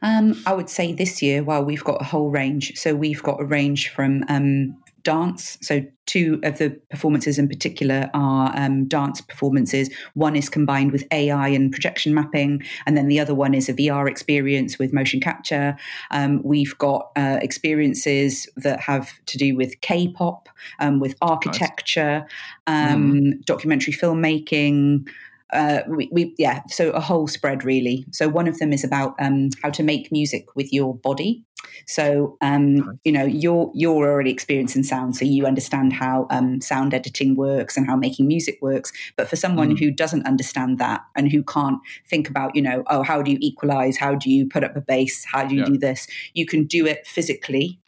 Um, 0.02 0.40
I 0.46 0.52
would 0.52 0.70
say 0.70 0.92
this 0.92 1.22
year, 1.22 1.42
well, 1.42 1.64
we've 1.64 1.84
got 1.84 2.00
a 2.00 2.04
whole 2.04 2.30
range. 2.30 2.76
So 2.76 2.94
we've 2.94 3.22
got 3.22 3.40
a 3.40 3.44
range 3.44 3.90
from 3.90 4.24
um, 4.28 4.76
dance. 5.02 5.56
So 5.62 5.84
two 6.06 6.40
of 6.42 6.58
the 6.58 6.70
performances 6.90 7.38
in 7.38 7.48
particular 7.48 8.10
are 8.12 8.52
um, 8.56 8.86
dance 8.86 9.20
performances. 9.20 9.88
One 10.14 10.34
is 10.34 10.48
combined 10.48 10.90
with 10.90 11.04
AI 11.12 11.48
and 11.48 11.70
projection 11.70 12.12
mapping, 12.12 12.62
and 12.86 12.96
then 12.96 13.06
the 13.06 13.20
other 13.20 13.34
one 13.34 13.54
is 13.54 13.68
a 13.68 13.74
VR 13.74 14.08
experience 14.08 14.78
with 14.78 14.92
motion 14.92 15.20
capture. 15.20 15.76
Um, 16.10 16.42
we've 16.42 16.76
got 16.78 17.10
uh, 17.16 17.38
experiences 17.40 18.48
that 18.56 18.80
have 18.80 19.12
to 19.26 19.38
do 19.38 19.56
with 19.56 19.80
K-pop, 19.80 20.48
um, 20.80 20.98
with 20.98 21.14
architecture, 21.22 22.26
nice. 22.66 22.96
mm. 22.96 23.44
documentary 23.44 23.92
filmmaking 23.92 25.08
uh, 25.52 25.82
we, 25.88 26.08
we, 26.12 26.34
yeah 26.38 26.62
so 26.68 26.90
a 26.90 27.00
whole 27.00 27.28
spread 27.28 27.64
really 27.64 28.04
so 28.10 28.28
one 28.28 28.48
of 28.48 28.58
them 28.58 28.72
is 28.72 28.84
about 28.84 29.14
um, 29.20 29.50
how 29.62 29.70
to 29.70 29.82
make 29.82 30.10
music 30.10 30.54
with 30.56 30.72
your 30.72 30.94
body 30.94 31.44
so 31.86 32.36
um, 32.40 32.98
you 33.04 33.12
know 33.12 33.24
you're 33.24 33.70
you're 33.74 34.10
already 34.10 34.30
experiencing 34.30 34.82
sound 34.82 35.16
so 35.16 35.24
you 35.24 35.46
understand 35.46 35.92
how 35.92 36.26
um, 36.30 36.60
sound 36.60 36.92
editing 36.92 37.36
works 37.36 37.76
and 37.76 37.86
how 37.86 37.96
making 37.96 38.26
music 38.26 38.58
works 38.60 38.92
but 39.16 39.28
for 39.28 39.36
someone 39.36 39.70
mm. 39.70 39.78
who 39.78 39.90
doesn't 39.90 40.26
understand 40.26 40.78
that 40.78 41.02
and 41.14 41.30
who 41.30 41.42
can't 41.42 41.78
think 42.08 42.28
about 42.28 42.54
you 42.54 42.62
know 42.62 42.82
oh 42.88 43.02
how 43.02 43.22
do 43.22 43.30
you 43.30 43.38
equalize 43.40 43.96
how 43.96 44.14
do 44.14 44.30
you 44.30 44.48
put 44.48 44.64
up 44.64 44.76
a 44.76 44.80
bass 44.80 45.24
how 45.24 45.44
do 45.44 45.54
you 45.54 45.60
yeah. 45.60 45.66
do 45.66 45.78
this 45.78 46.06
you 46.34 46.44
can 46.44 46.64
do 46.64 46.86
it 46.86 47.06
physically 47.06 47.78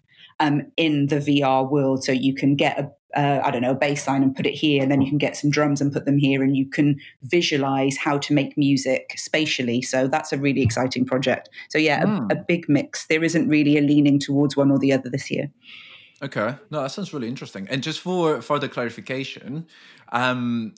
um, 0.41 0.71
in 0.77 1.07
the 1.07 1.17
VR 1.17 1.69
world. 1.69 2.05
So 2.05 2.13
you 2.13 2.35
can 2.35 2.57
get 2.57 2.79
a 2.79 2.91
uh, 3.17 3.41
I 3.43 3.51
don't 3.51 3.63
know, 3.63 3.71
a 3.71 3.75
bass 3.75 4.07
line 4.07 4.23
and 4.23 4.35
put 4.35 4.47
it 4.47 4.55
here, 4.55 4.83
and 4.83 4.91
then 4.91 5.01
you 5.01 5.09
can 5.09 5.19
get 5.19 5.37
some 5.37 5.51
drums 5.51 5.81
and 5.81 5.93
put 5.93 6.05
them 6.05 6.19
here, 6.19 6.43
and 6.43 6.57
you 6.57 6.69
can 6.69 6.99
visualize 7.23 7.97
how 7.97 8.19
to 8.19 8.35
make 8.35 8.57
music 8.57 9.15
spatially. 9.17 9.83
So 9.83 10.09
that's 10.09 10.33
a 10.33 10.39
really 10.39 10.63
exciting 10.63 11.05
project. 11.05 11.49
So 11.71 11.79
yeah, 11.79 12.03
a, 12.03 12.07
hmm. 12.07 12.31
a, 12.31 12.37
big 12.37 12.69
mix. 12.69 13.07
There 13.07 13.25
isn't 13.25 13.49
really 13.49 13.77
a 13.79 13.81
leaning 13.81 14.19
towards 14.19 14.57
one 14.57 14.71
or 14.71 14.79
the 14.79 14.93
other 14.93 15.11
this 15.11 15.31
year. 15.31 15.51
Okay, 16.23 16.57
no, 16.71 16.83
that 16.83 16.91
sounds 16.91 17.13
really 17.13 17.29
interesting. 17.29 17.69
And 17.69 17.83
just 17.83 18.01
for 18.01 18.43
further 18.43 18.69
clarification, 18.69 19.67
um, 20.11 20.75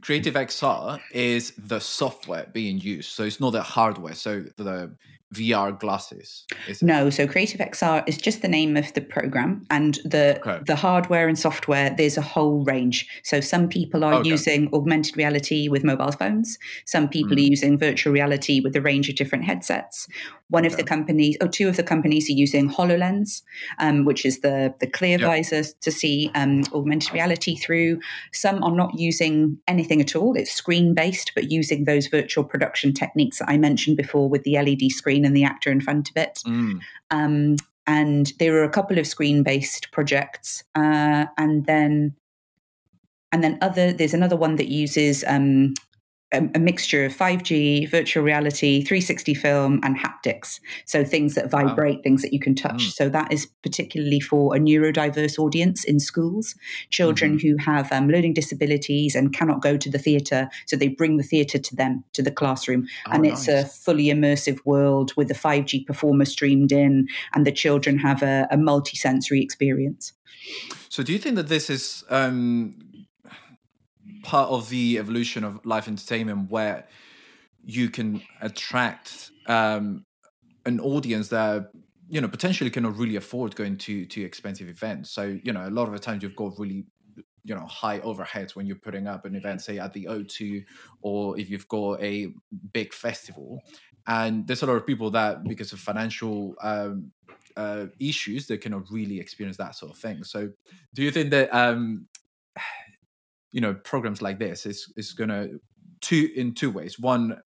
Creative 0.00 0.34
XR 0.34 1.00
is 1.12 1.52
the 1.56 1.78
software 1.78 2.48
being 2.52 2.78
used, 2.78 3.12
so 3.12 3.22
it's 3.22 3.40
not 3.40 3.50
the 3.50 3.62
hardware. 3.62 4.14
So 4.14 4.44
the 4.56 4.94
VR 5.34 5.78
glasses? 5.78 6.44
No, 6.80 7.10
so 7.10 7.26
Creative 7.26 7.60
XR 7.60 8.08
is 8.08 8.16
just 8.16 8.42
the 8.42 8.48
name 8.48 8.76
of 8.76 8.92
the 8.94 9.00
program, 9.00 9.66
and 9.70 9.98
the 10.04 10.38
okay. 10.40 10.62
the 10.66 10.76
hardware 10.76 11.28
and 11.28 11.38
software. 11.38 11.94
There's 11.96 12.16
a 12.16 12.22
whole 12.22 12.64
range. 12.64 13.06
So 13.24 13.40
some 13.40 13.68
people 13.68 14.04
are 14.04 14.14
okay. 14.14 14.28
using 14.28 14.72
augmented 14.72 15.16
reality 15.16 15.68
with 15.68 15.84
mobile 15.84 16.12
phones. 16.12 16.58
Some 16.86 17.08
people 17.08 17.36
mm. 17.36 17.38
are 17.38 17.50
using 17.50 17.78
virtual 17.78 18.12
reality 18.12 18.60
with 18.60 18.76
a 18.76 18.80
range 18.80 19.08
of 19.08 19.16
different 19.16 19.44
headsets. 19.44 20.06
One 20.48 20.66
of 20.66 20.76
the 20.76 20.84
companies, 20.84 21.36
or 21.40 21.48
two 21.48 21.68
of 21.68 21.76
the 21.76 21.82
companies, 21.82 22.28
are 22.28 22.34
using 22.34 22.70
Hololens, 22.70 23.42
um, 23.78 24.04
which 24.04 24.24
is 24.24 24.40
the 24.40 24.74
the 24.80 24.86
clear 24.86 25.18
yep. 25.18 25.28
visor 25.28 25.64
to 25.80 25.90
see 25.90 26.30
um, 26.34 26.62
augmented 26.72 27.12
reality 27.12 27.56
through. 27.56 28.00
Some 28.32 28.62
are 28.62 28.70
not 28.70 28.98
using 28.98 29.58
anything 29.66 30.00
at 30.00 30.14
all; 30.14 30.36
it's 30.36 30.52
screen 30.52 30.94
based, 30.94 31.32
but 31.34 31.50
using 31.50 31.84
those 31.84 32.06
virtual 32.06 32.44
production 32.44 32.92
techniques 32.92 33.38
that 33.38 33.48
I 33.48 33.56
mentioned 33.56 33.96
before 33.96 34.28
with 34.28 34.44
the 34.44 34.54
LED 34.54 34.92
screen 34.92 35.23
and 35.24 35.36
the 35.36 35.44
actor 35.44 35.70
in 35.70 35.80
front 35.80 36.10
of 36.10 36.16
it. 36.16 36.40
Mm. 36.46 36.80
Um, 37.10 37.56
and 37.86 38.32
there 38.38 38.56
are 38.56 38.64
a 38.64 38.70
couple 38.70 38.98
of 38.98 39.06
screen 39.06 39.42
based 39.42 39.90
projects, 39.92 40.64
uh, 40.74 41.26
and 41.36 41.66
then 41.66 42.14
and 43.30 43.44
then 43.44 43.58
other 43.60 43.92
there's 43.92 44.14
another 44.14 44.36
one 44.36 44.56
that 44.56 44.68
uses 44.68 45.24
um, 45.26 45.74
a, 46.34 46.50
a, 46.54 46.58
mixture 46.58 47.04
of 47.04 47.16
5G, 47.16 47.90
virtual 47.90 48.22
reality, 48.22 48.82
360 48.84 49.34
film, 49.34 49.80
and 49.82 49.96
haptics. 49.96 50.60
So 50.84 51.04
things 51.04 51.34
that 51.34 51.50
vibrate, 51.50 51.96
wow. 51.96 52.02
things 52.02 52.22
that 52.22 52.32
you 52.32 52.40
can 52.40 52.54
touch. 52.54 52.88
Mm. 52.88 52.92
So 52.92 53.08
that 53.08 53.32
is 53.32 53.46
particularly 53.62 54.20
for 54.20 54.54
a 54.54 54.58
neurodiverse 54.58 55.38
audience 55.38 55.84
in 55.84 56.00
schools, 56.00 56.54
children 56.90 57.38
mm-hmm. 57.38 57.48
who 57.48 57.56
have 57.58 57.90
um, 57.92 58.08
learning 58.08 58.34
disabilities 58.34 59.14
and 59.14 59.32
cannot 59.32 59.62
go 59.62 59.76
to 59.76 59.90
the 59.90 59.98
theatre. 59.98 60.48
So 60.66 60.76
they 60.76 60.88
bring 60.88 61.16
the 61.16 61.22
theatre 61.22 61.58
to 61.58 61.76
them, 61.76 62.04
to 62.12 62.22
the 62.22 62.30
classroom. 62.30 62.86
Oh, 63.06 63.12
and 63.12 63.26
it's 63.26 63.48
a 63.48 63.64
fully 63.64 64.06
immersive 64.06 64.58
world 64.64 65.12
with 65.16 65.30
a 65.30 65.34
5G 65.34 65.86
performer 65.86 66.24
streamed 66.24 66.72
in, 66.72 67.08
and 67.32 67.46
the 67.46 67.52
children 67.52 67.98
have 67.98 68.22
a, 68.22 68.48
a 68.50 68.56
multi-sensory 68.56 69.40
experience. 69.40 70.12
So 70.88 71.02
do 71.02 71.12
you 71.12 71.18
think 71.18 71.36
that 71.36 71.48
this 71.48 71.70
is 71.70 72.04
um, 72.10 72.74
part 74.24 74.50
of 74.50 74.68
the 74.70 74.98
evolution 74.98 75.44
of 75.44 75.64
live 75.64 75.86
entertainment 75.86 76.50
where 76.50 76.88
you 77.64 77.88
can 77.88 78.22
attract 78.40 79.30
um, 79.46 80.04
an 80.66 80.80
audience 80.80 81.28
that 81.28 81.70
you 82.08 82.20
know 82.20 82.28
potentially 82.28 82.70
cannot 82.70 82.96
really 82.96 83.16
afford 83.16 83.54
going 83.54 83.76
to 83.78 84.04
to 84.06 84.22
expensive 84.22 84.68
events. 84.68 85.10
So 85.10 85.38
you 85.42 85.52
know 85.52 85.66
a 85.66 85.70
lot 85.70 85.86
of 85.86 85.92
the 85.92 85.98
times 85.98 86.22
you've 86.22 86.36
got 86.36 86.58
really 86.58 86.86
you 87.44 87.54
know 87.54 87.66
high 87.66 88.00
overheads 88.00 88.56
when 88.56 88.66
you're 88.66 88.76
putting 88.76 89.06
up 89.06 89.24
an 89.24 89.34
event 89.34 89.60
say 89.60 89.78
at 89.78 89.92
the 89.92 90.06
o2 90.06 90.64
or 91.02 91.38
if 91.38 91.50
you've 91.50 91.68
got 91.68 92.02
a 92.02 92.32
big 92.72 92.92
festival. 92.92 93.62
And 94.06 94.46
there's 94.46 94.62
a 94.62 94.66
lot 94.66 94.76
of 94.76 94.86
people 94.86 95.10
that 95.12 95.44
because 95.44 95.72
of 95.72 95.80
financial 95.80 96.54
um, 96.62 97.10
uh, 97.56 97.86
issues 97.98 98.46
they 98.46 98.58
cannot 98.58 98.90
really 98.90 99.18
experience 99.20 99.56
that 99.58 99.74
sort 99.74 99.92
of 99.92 99.98
thing. 99.98 100.24
So 100.24 100.50
do 100.94 101.02
you 101.02 101.10
think 101.10 101.30
that 101.30 101.54
um, 101.54 102.06
you 103.54 103.60
know 103.60 103.72
programs 103.72 104.20
like 104.20 104.38
this 104.38 104.66
is 104.66 104.92
is 104.96 105.12
going 105.12 105.30
to 105.30 105.60
two 106.00 106.28
in 106.34 106.54
two 106.54 106.70
ways. 106.70 106.98
One, 106.98 107.40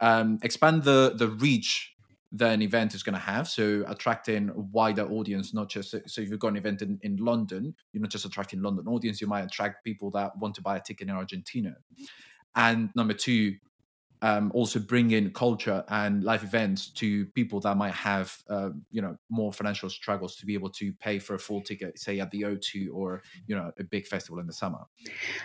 um, 0.00 0.38
expand 0.42 0.82
the 0.82 1.14
the 1.16 1.28
reach 1.28 1.94
that 2.32 2.52
an 2.52 2.62
event 2.62 2.94
is 2.94 3.02
going 3.02 3.14
to 3.14 3.20
have, 3.20 3.46
so 3.48 3.84
attracting 3.86 4.48
a 4.50 4.58
wider 4.58 5.04
audience. 5.04 5.54
Not 5.54 5.70
just 5.70 5.92
so 5.92 6.20
if 6.20 6.28
you've 6.28 6.40
got 6.40 6.48
an 6.48 6.56
event 6.56 6.82
in, 6.82 6.98
in 7.02 7.16
London, 7.16 7.74
you're 7.92 8.02
not 8.02 8.10
just 8.10 8.24
attracting 8.24 8.60
London 8.60 8.88
audience. 8.88 9.20
You 9.20 9.28
might 9.28 9.42
attract 9.44 9.84
people 9.84 10.10
that 10.10 10.36
want 10.36 10.56
to 10.56 10.62
buy 10.62 10.76
a 10.76 10.80
ticket 10.80 11.08
in 11.08 11.14
Argentina. 11.14 11.76
And 12.56 12.90
number 12.96 13.14
two, 13.14 13.54
um, 14.22 14.52
also 14.54 14.78
bring 14.78 15.10
in 15.10 15.30
culture 15.32 15.84
and 15.88 16.22
live 16.22 16.44
events 16.44 16.88
to 16.92 17.26
people 17.26 17.58
that 17.60 17.76
might 17.76 17.92
have 17.92 18.38
uh, 18.48 18.70
you 18.90 19.02
know 19.02 19.16
more 19.28 19.52
financial 19.52 19.90
struggles 19.90 20.36
to 20.36 20.46
be 20.46 20.54
able 20.54 20.70
to 20.70 20.92
pay 20.94 21.18
for 21.18 21.34
a 21.34 21.38
full 21.38 21.60
ticket 21.60 21.98
say 21.98 22.20
at 22.20 22.30
the 22.30 22.42
o2 22.42 22.88
or 22.92 23.22
you 23.46 23.54
know 23.54 23.72
a 23.78 23.84
big 23.84 24.06
festival 24.06 24.38
in 24.38 24.46
the 24.46 24.52
summer. 24.52 24.78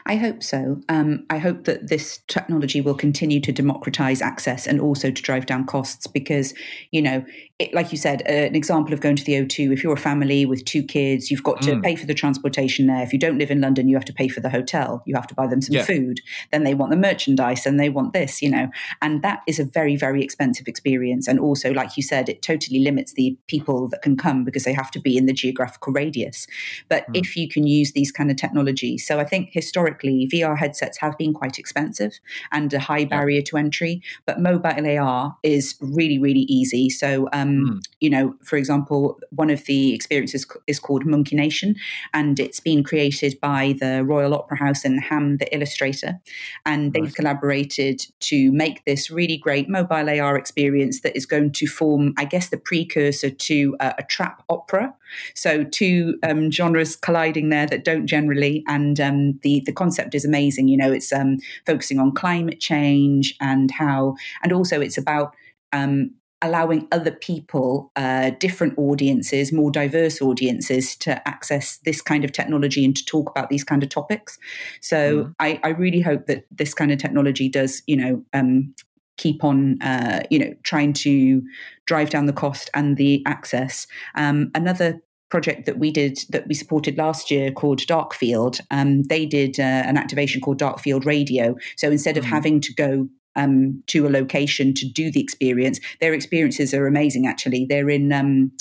I 0.05 0.15
hope 0.15 0.43
so. 0.43 0.79
Um, 0.89 1.25
i 1.29 1.39
hope 1.39 1.63
that 1.63 1.89
this 1.89 2.19
technology 2.27 2.79
will 2.79 2.95
continue 2.95 3.41
to 3.41 3.51
democratize 3.51 4.21
access 4.21 4.67
and 4.67 4.79
also 4.79 5.09
to 5.09 5.21
drive 5.21 5.47
down 5.47 5.65
costs 5.65 6.05
because 6.05 6.53
you 6.91 7.01
know 7.01 7.25
it, 7.59 7.73
like 7.73 7.91
you 7.91 7.97
said 7.97 8.21
uh, 8.29 8.31
an 8.31 8.55
example 8.55 8.93
of 8.93 9.01
going 9.01 9.15
to 9.15 9.23
the 9.23 9.33
o2 9.33 9.73
if 9.73 9.83
you're 9.83 9.93
a 9.93 9.97
family 9.97 10.45
with 10.45 10.63
two 10.65 10.83
kids 10.83 11.31
you've 11.31 11.43
got 11.43 11.61
to 11.63 11.71
mm. 11.71 11.83
pay 11.83 11.95
for 11.95 12.05
the 12.05 12.13
transportation 12.13 12.85
there. 12.85 13.01
If 13.01 13.11
you 13.11 13.19
don't 13.19 13.39
live 13.39 13.49
in 13.49 13.61
london 13.61 13.87
you 13.87 13.95
have 13.95 14.05
to 14.05 14.13
pay 14.13 14.27
for 14.27 14.39
the 14.39 14.49
hotel. 14.49 15.01
You 15.07 15.15
have 15.15 15.27
to 15.27 15.35
buy 15.35 15.47
them 15.47 15.61
some 15.61 15.75
yeah. 15.75 15.83
food. 15.83 16.21
Then 16.51 16.63
they 16.63 16.75
want 16.75 16.91
the 16.91 16.97
merchandise 16.97 17.65
and 17.65 17.79
they 17.79 17.89
want 17.89 18.13
this 18.13 18.41
you 18.41 18.51
know 18.51 18.66
and 19.01 19.21
that 19.21 19.41
is 19.47 19.59
a 19.59 19.65
very, 19.65 19.95
very 19.95 20.23
expensive 20.23 20.67
experience. 20.67 21.27
And 21.27 21.39
also, 21.39 21.73
like 21.73 21.97
you 21.97 22.03
said, 22.03 22.29
it 22.29 22.41
totally 22.41 22.79
limits 22.79 23.13
the 23.13 23.37
people 23.47 23.87
that 23.89 24.01
can 24.01 24.17
come 24.17 24.43
because 24.43 24.63
they 24.63 24.73
have 24.73 24.91
to 24.91 24.99
be 24.99 25.17
in 25.17 25.25
the 25.25 25.33
geographical 25.33 25.93
radius. 25.93 26.47
But 26.89 27.07
mm. 27.07 27.17
if 27.17 27.35
you 27.35 27.47
can 27.47 27.67
use 27.67 27.93
these 27.93 28.11
kind 28.11 28.31
of 28.31 28.37
technologies, 28.37 29.05
so 29.05 29.19
I 29.19 29.23
think 29.23 29.49
historically 29.51 30.29
VR 30.31 30.57
headsets 30.57 30.97
have 30.99 31.17
been 31.17 31.33
quite 31.33 31.57
expensive 31.59 32.19
and 32.51 32.73
a 32.73 32.79
high 32.79 33.05
barrier 33.05 33.39
yeah. 33.39 33.43
to 33.47 33.57
entry, 33.57 34.01
but 34.25 34.39
mobile 34.39 34.87
AR 34.87 35.37
is 35.43 35.75
really, 35.81 36.19
really 36.19 36.45
easy. 36.47 36.89
So, 36.89 37.27
um, 37.33 37.49
mm. 37.49 37.79
you 37.99 38.09
know, 38.09 38.35
for 38.43 38.57
example, 38.57 39.19
one 39.31 39.49
of 39.49 39.65
the 39.65 39.93
experiences 39.93 40.45
is 40.67 40.79
called 40.79 41.05
Monkey 41.05 41.35
Nation, 41.35 41.75
and 42.13 42.39
it's 42.39 42.59
been 42.59 42.83
created 42.83 43.39
by 43.41 43.75
the 43.79 44.03
Royal 44.03 44.33
Opera 44.33 44.57
House 44.57 44.85
and 44.85 45.01
Ham, 45.01 45.37
the 45.37 45.53
illustrator, 45.53 46.19
and 46.65 46.93
they've 46.93 47.13
collaborated 47.13 48.01
to 48.21 48.51
make 48.57 48.83
this 48.85 49.09
really 49.11 49.37
great 49.37 49.69
mobile 49.69 50.09
AR 50.09 50.37
experience 50.37 51.01
that 51.01 51.15
is 51.15 51.25
going 51.25 51.51
to 51.53 51.67
form, 51.67 52.13
I 52.17 52.25
guess, 52.25 52.49
the 52.49 52.57
precursor 52.57 53.29
to 53.29 53.77
uh, 53.79 53.93
a 53.97 54.03
trap 54.03 54.43
opera. 54.49 54.93
So 55.35 55.63
two 55.63 56.17
um, 56.23 56.51
genres 56.51 56.95
colliding 56.95 57.49
there 57.49 57.67
that 57.67 57.85
don't 57.85 58.07
generally, 58.07 58.63
and 58.67 58.99
um, 58.99 59.39
the 59.43 59.61
the 59.65 59.71
concept 59.71 60.15
is 60.15 60.25
amazing. 60.25 60.67
You 60.67 60.77
know, 60.77 60.91
it's 60.91 61.13
um, 61.13 61.37
focusing 61.65 61.99
on 61.99 62.13
climate 62.13 62.59
change 62.59 63.35
and 63.39 63.71
how, 63.71 64.15
and 64.43 64.51
also 64.51 64.81
it's 64.81 64.97
about 64.97 65.35
um, 65.71 66.11
allowing 66.41 66.87
other 66.91 67.11
people, 67.11 67.91
uh, 67.95 68.31
different 68.39 68.77
audiences, 68.77 69.51
more 69.51 69.71
diverse 69.71 70.21
audiences 70.21 70.95
to 70.97 71.27
access 71.27 71.77
this 71.79 72.01
kind 72.01 72.23
of 72.23 72.31
technology 72.31 72.85
and 72.85 72.95
to 72.95 73.03
talk 73.05 73.29
about 73.29 73.49
these 73.49 73.63
kind 73.63 73.81
of 73.81 73.89
topics. 73.89 74.37
So 74.79 75.25
mm. 75.25 75.35
I, 75.39 75.59
I, 75.63 75.69
really 75.69 76.01
hope 76.01 76.27
that 76.27 76.45
this 76.51 76.75
kind 76.75 76.91
of 76.91 76.99
technology 76.99 77.49
does, 77.49 77.81
you 77.87 77.97
know, 77.97 78.23
um, 78.33 78.75
keep 79.17 79.43
on, 79.43 79.81
uh, 79.81 80.21
you 80.29 80.37
know, 80.37 80.53
trying 80.63 80.93
to 80.93 81.41
drive 81.87 82.11
down 82.11 82.27
the 82.27 82.33
cost 82.33 82.69
and 82.75 82.97
the 82.97 83.23
access. 83.25 83.87
Um, 84.15 84.51
another 84.53 85.01
project 85.29 85.65
that 85.65 85.77
we 85.77 85.91
did 85.91 86.19
that 86.29 86.47
we 86.47 86.53
supported 86.53 86.97
last 86.97 87.29
year 87.29 87.51
called 87.51 87.79
Darkfield. 87.79 88.61
Um, 88.71 89.03
they 89.03 89.25
did 89.25 89.59
uh, 89.59 89.63
an 89.63 89.97
activation 89.97 90.39
called 90.39 90.59
Darkfield 90.59 91.05
Radio. 91.05 91.55
So 91.75 91.89
instead 91.89 92.17
of 92.17 92.23
mm. 92.23 92.29
having 92.29 92.61
to 92.61 92.73
go 92.73 93.09
um, 93.37 93.81
to 93.87 94.05
a 94.05 94.09
location 94.09 94.73
to 94.73 94.85
do 94.85 95.09
the 95.09 95.21
experience. 95.21 95.79
Their 96.01 96.13
experiences 96.13 96.73
are 96.73 96.87
amazing, 96.87 97.25
actually. 97.25 97.65
They're 97.65 97.89
in 97.89 98.11
um, 98.11 98.51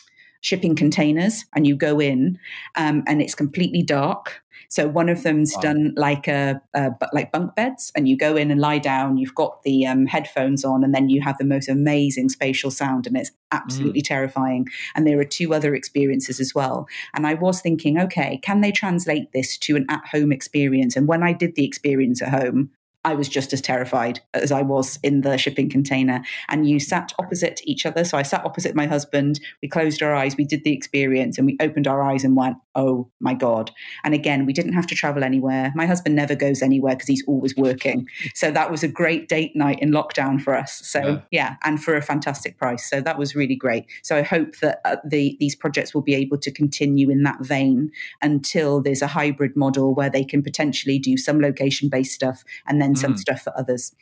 shipping 0.42 0.76
containers, 0.76 1.44
and 1.54 1.66
you 1.66 1.74
go 1.74 1.98
in, 1.98 2.38
um, 2.76 3.02
and 3.08 3.20
it's 3.20 3.34
completely 3.34 3.82
dark. 3.82 4.42
So 4.68 4.88
one 4.88 5.08
of 5.08 5.22
them's 5.22 5.54
wow. 5.54 5.60
done 5.62 5.94
like 5.96 6.26
a, 6.26 6.60
a, 6.74 6.90
like 7.12 7.32
bunk 7.32 7.54
beds, 7.54 7.92
and 7.94 8.08
you 8.08 8.16
go 8.16 8.36
in 8.36 8.50
and 8.50 8.60
lie 8.60 8.78
down. 8.78 9.16
You've 9.16 9.34
got 9.34 9.62
the 9.62 9.86
um, 9.86 10.06
headphones 10.06 10.64
on, 10.64 10.84
and 10.84 10.94
then 10.94 11.08
you 11.08 11.20
have 11.22 11.38
the 11.38 11.44
most 11.44 11.68
amazing 11.68 12.28
spatial 12.28 12.70
sound, 12.70 13.06
and 13.06 13.16
it's 13.16 13.32
absolutely 13.52 14.02
mm. 14.02 14.08
terrifying. 14.08 14.66
And 14.94 15.06
there 15.06 15.20
are 15.20 15.24
two 15.24 15.54
other 15.54 15.74
experiences 15.74 16.40
as 16.40 16.54
well. 16.54 16.88
And 17.14 17.26
I 17.26 17.34
was 17.34 17.60
thinking, 17.60 17.98
okay, 17.98 18.38
can 18.42 18.60
they 18.60 18.72
translate 18.72 19.32
this 19.32 19.56
to 19.58 19.76
an 19.76 19.86
at-home 19.88 20.32
experience? 20.32 20.96
And 20.96 21.06
when 21.06 21.22
I 21.22 21.32
did 21.32 21.54
the 21.54 21.64
experience 21.64 22.20
at 22.20 22.30
home, 22.30 22.70
I 23.06 23.14
was 23.14 23.28
just 23.28 23.52
as 23.52 23.60
terrified 23.60 24.18
as 24.34 24.50
I 24.50 24.62
was 24.62 24.98
in 25.04 25.20
the 25.20 25.38
shipping 25.38 25.70
container. 25.70 26.24
And 26.48 26.68
you 26.68 26.80
sat 26.80 27.12
opposite 27.20 27.60
each 27.62 27.86
other. 27.86 28.04
So 28.04 28.18
I 28.18 28.22
sat 28.22 28.44
opposite 28.44 28.74
my 28.74 28.86
husband. 28.86 29.38
We 29.62 29.68
closed 29.68 30.02
our 30.02 30.12
eyes. 30.12 30.36
We 30.36 30.44
did 30.44 30.64
the 30.64 30.72
experience 30.72 31.38
and 31.38 31.46
we 31.46 31.56
opened 31.60 31.86
our 31.86 32.02
eyes 32.02 32.24
and 32.24 32.34
went, 32.36 32.56
oh 32.74 33.08
my 33.20 33.32
God. 33.32 33.70
And 34.02 34.12
again, 34.12 34.44
we 34.44 34.52
didn't 34.52 34.72
have 34.72 34.88
to 34.88 34.96
travel 34.96 35.22
anywhere. 35.22 35.72
My 35.76 35.86
husband 35.86 36.16
never 36.16 36.34
goes 36.34 36.62
anywhere 36.62 36.96
because 36.96 37.06
he's 37.06 37.24
always 37.26 37.56
working. 37.56 38.08
So 38.34 38.50
that 38.50 38.70
was 38.70 38.82
a 38.82 38.88
great 38.88 39.28
date 39.28 39.54
night 39.54 39.78
in 39.80 39.92
lockdown 39.92 40.42
for 40.42 40.54
us. 40.54 40.80
So 40.84 41.00
yeah, 41.00 41.20
yeah 41.30 41.54
and 41.64 41.82
for 41.82 41.96
a 41.96 42.02
fantastic 42.02 42.58
price. 42.58 42.88
So 42.90 43.00
that 43.00 43.18
was 43.18 43.34
really 43.34 43.54
great. 43.54 43.86
So 44.02 44.16
I 44.16 44.22
hope 44.22 44.56
that 44.56 44.80
uh, 44.84 44.96
the, 45.06 45.36
these 45.38 45.54
projects 45.54 45.94
will 45.94 46.02
be 46.02 46.14
able 46.14 46.38
to 46.38 46.50
continue 46.50 47.08
in 47.08 47.22
that 47.22 47.40
vein 47.40 47.90
until 48.20 48.82
there's 48.82 49.00
a 49.00 49.06
hybrid 49.06 49.56
model 49.56 49.94
where 49.94 50.10
they 50.10 50.24
can 50.24 50.42
potentially 50.42 50.98
do 50.98 51.16
some 51.16 51.40
location 51.40 51.88
based 51.88 52.12
stuff 52.12 52.42
and 52.66 52.82
then 52.82 52.95
some 52.96 53.14
mm. 53.14 53.18
stuff 53.18 53.42
for 53.42 53.58
others. 53.58 53.94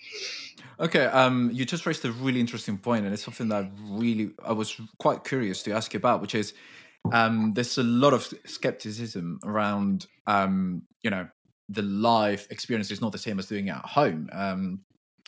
Okay, 0.80 1.06
um, 1.06 1.50
you 1.52 1.64
just 1.64 1.86
raised 1.86 2.04
a 2.04 2.12
really 2.12 2.40
interesting 2.40 2.78
point, 2.78 3.04
and 3.04 3.14
it's 3.14 3.24
something 3.24 3.48
that 3.48 3.70
really 3.88 4.32
I 4.44 4.52
was 4.52 4.80
quite 4.98 5.24
curious 5.24 5.62
to 5.64 5.72
ask 5.72 5.94
you 5.94 5.98
about, 5.98 6.20
which 6.20 6.34
is 6.34 6.54
um, 7.12 7.52
there's 7.52 7.78
a 7.78 7.82
lot 7.82 8.12
of 8.12 8.32
skepticism 8.44 9.38
around 9.44 10.06
um, 10.26 10.82
you 11.02 11.10
know 11.10 11.28
the 11.68 11.82
live 11.82 12.46
experience 12.50 12.90
is 12.90 13.00
not 13.00 13.12
the 13.12 13.18
same 13.18 13.38
as 13.38 13.46
doing 13.46 13.68
it 13.68 13.76
at 13.76 13.84
home. 13.84 14.28
Um, 14.32 14.80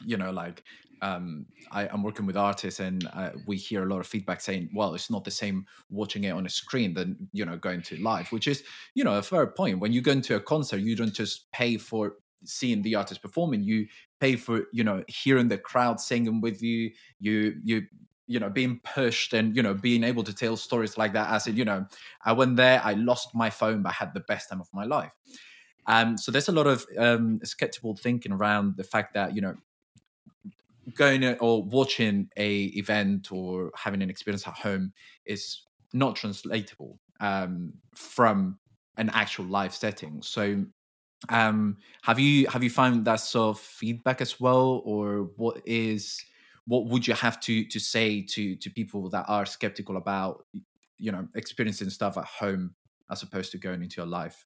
you 0.04 0.16
know, 0.16 0.30
like 0.30 0.62
um, 1.02 1.46
I, 1.70 1.86
am 1.86 2.02
working 2.02 2.26
with 2.26 2.36
artists, 2.36 2.80
and 2.80 3.08
uh, 3.12 3.30
we 3.46 3.56
hear 3.56 3.82
a 3.82 3.88
lot 3.88 4.00
of 4.00 4.06
feedback 4.06 4.40
saying, 4.40 4.70
"Well, 4.74 4.94
it's 4.94 5.10
not 5.10 5.24
the 5.24 5.30
same 5.30 5.66
watching 5.90 6.24
it 6.24 6.30
on 6.30 6.46
a 6.46 6.50
screen 6.50 6.94
than 6.94 7.28
you 7.32 7.44
know 7.44 7.56
going 7.56 7.82
to 7.82 8.02
live," 8.02 8.32
which 8.32 8.48
is 8.48 8.62
you 8.94 9.04
know 9.04 9.18
a 9.18 9.22
fair 9.22 9.46
point. 9.46 9.80
When 9.80 9.92
you 9.92 10.00
go 10.00 10.12
into 10.12 10.36
a 10.36 10.40
concert, 10.40 10.78
you 10.78 10.96
don't 10.96 11.14
just 11.14 11.50
pay 11.52 11.76
for 11.76 12.16
seeing 12.44 12.82
the 12.82 12.94
artist 12.94 13.22
performing; 13.22 13.62
you 13.62 13.86
pay 14.20 14.36
for 14.36 14.64
you 14.72 14.84
know 14.84 15.02
hearing 15.08 15.48
the 15.48 15.58
crowd 15.58 16.00
singing 16.00 16.40
with 16.40 16.62
you. 16.62 16.90
You 17.20 17.54
you 17.64 17.82
you 18.26 18.40
know 18.40 18.50
being 18.50 18.80
pushed 18.84 19.32
and 19.32 19.54
you 19.56 19.62
know 19.62 19.74
being 19.74 20.04
able 20.04 20.24
to 20.24 20.34
tell 20.34 20.56
stories 20.56 20.98
like 20.98 21.12
that. 21.14 21.30
As 21.30 21.46
in, 21.46 21.56
you 21.56 21.64
know, 21.64 21.86
I 22.24 22.32
went 22.32 22.56
there, 22.56 22.80
I 22.84 22.94
lost 22.94 23.34
my 23.34 23.50
phone, 23.50 23.82
but 23.82 23.90
I 23.90 23.92
had 23.94 24.14
the 24.14 24.20
best 24.20 24.50
time 24.50 24.60
of 24.60 24.68
my 24.72 24.84
life. 24.84 25.12
Um, 25.86 26.18
so 26.18 26.32
there's 26.32 26.48
a 26.48 26.52
lot 26.52 26.66
of 26.66 26.84
um, 26.98 27.38
skeptical 27.44 27.96
thinking 27.96 28.32
around 28.32 28.76
the 28.76 28.84
fact 28.84 29.14
that 29.14 29.34
you 29.34 29.40
know 29.40 29.54
going 30.94 31.24
or 31.38 31.62
watching 31.64 32.28
a 32.36 32.64
event 32.76 33.32
or 33.32 33.72
having 33.76 34.02
an 34.02 34.10
experience 34.10 34.46
at 34.46 34.54
home 34.54 34.92
is 35.24 35.62
not 35.92 36.16
translatable 36.16 36.98
um, 37.20 37.72
from 37.94 38.58
an 38.96 39.10
actual 39.10 39.44
live 39.46 39.74
setting. 39.74 40.22
So, 40.22 40.64
um, 41.28 41.78
have 42.02 42.18
you 42.18 42.46
have 42.48 42.62
you 42.62 42.70
found 42.70 43.04
that 43.06 43.16
sort 43.16 43.56
of 43.56 43.60
feedback 43.60 44.20
as 44.20 44.40
well, 44.40 44.82
or 44.84 45.30
what 45.36 45.60
is 45.66 46.24
what 46.66 46.86
would 46.86 47.06
you 47.06 47.14
have 47.14 47.40
to 47.40 47.64
to 47.66 47.80
say 47.80 48.22
to 48.22 48.56
to 48.56 48.70
people 48.70 49.08
that 49.10 49.24
are 49.28 49.46
skeptical 49.46 49.96
about 49.96 50.46
you 50.98 51.12
know 51.12 51.26
experiencing 51.34 51.90
stuff 51.90 52.16
at 52.16 52.24
home 52.24 52.74
as 53.10 53.22
opposed 53.22 53.52
to 53.52 53.58
going 53.58 53.82
into 53.82 53.96
your 53.96 54.06
life? 54.06 54.44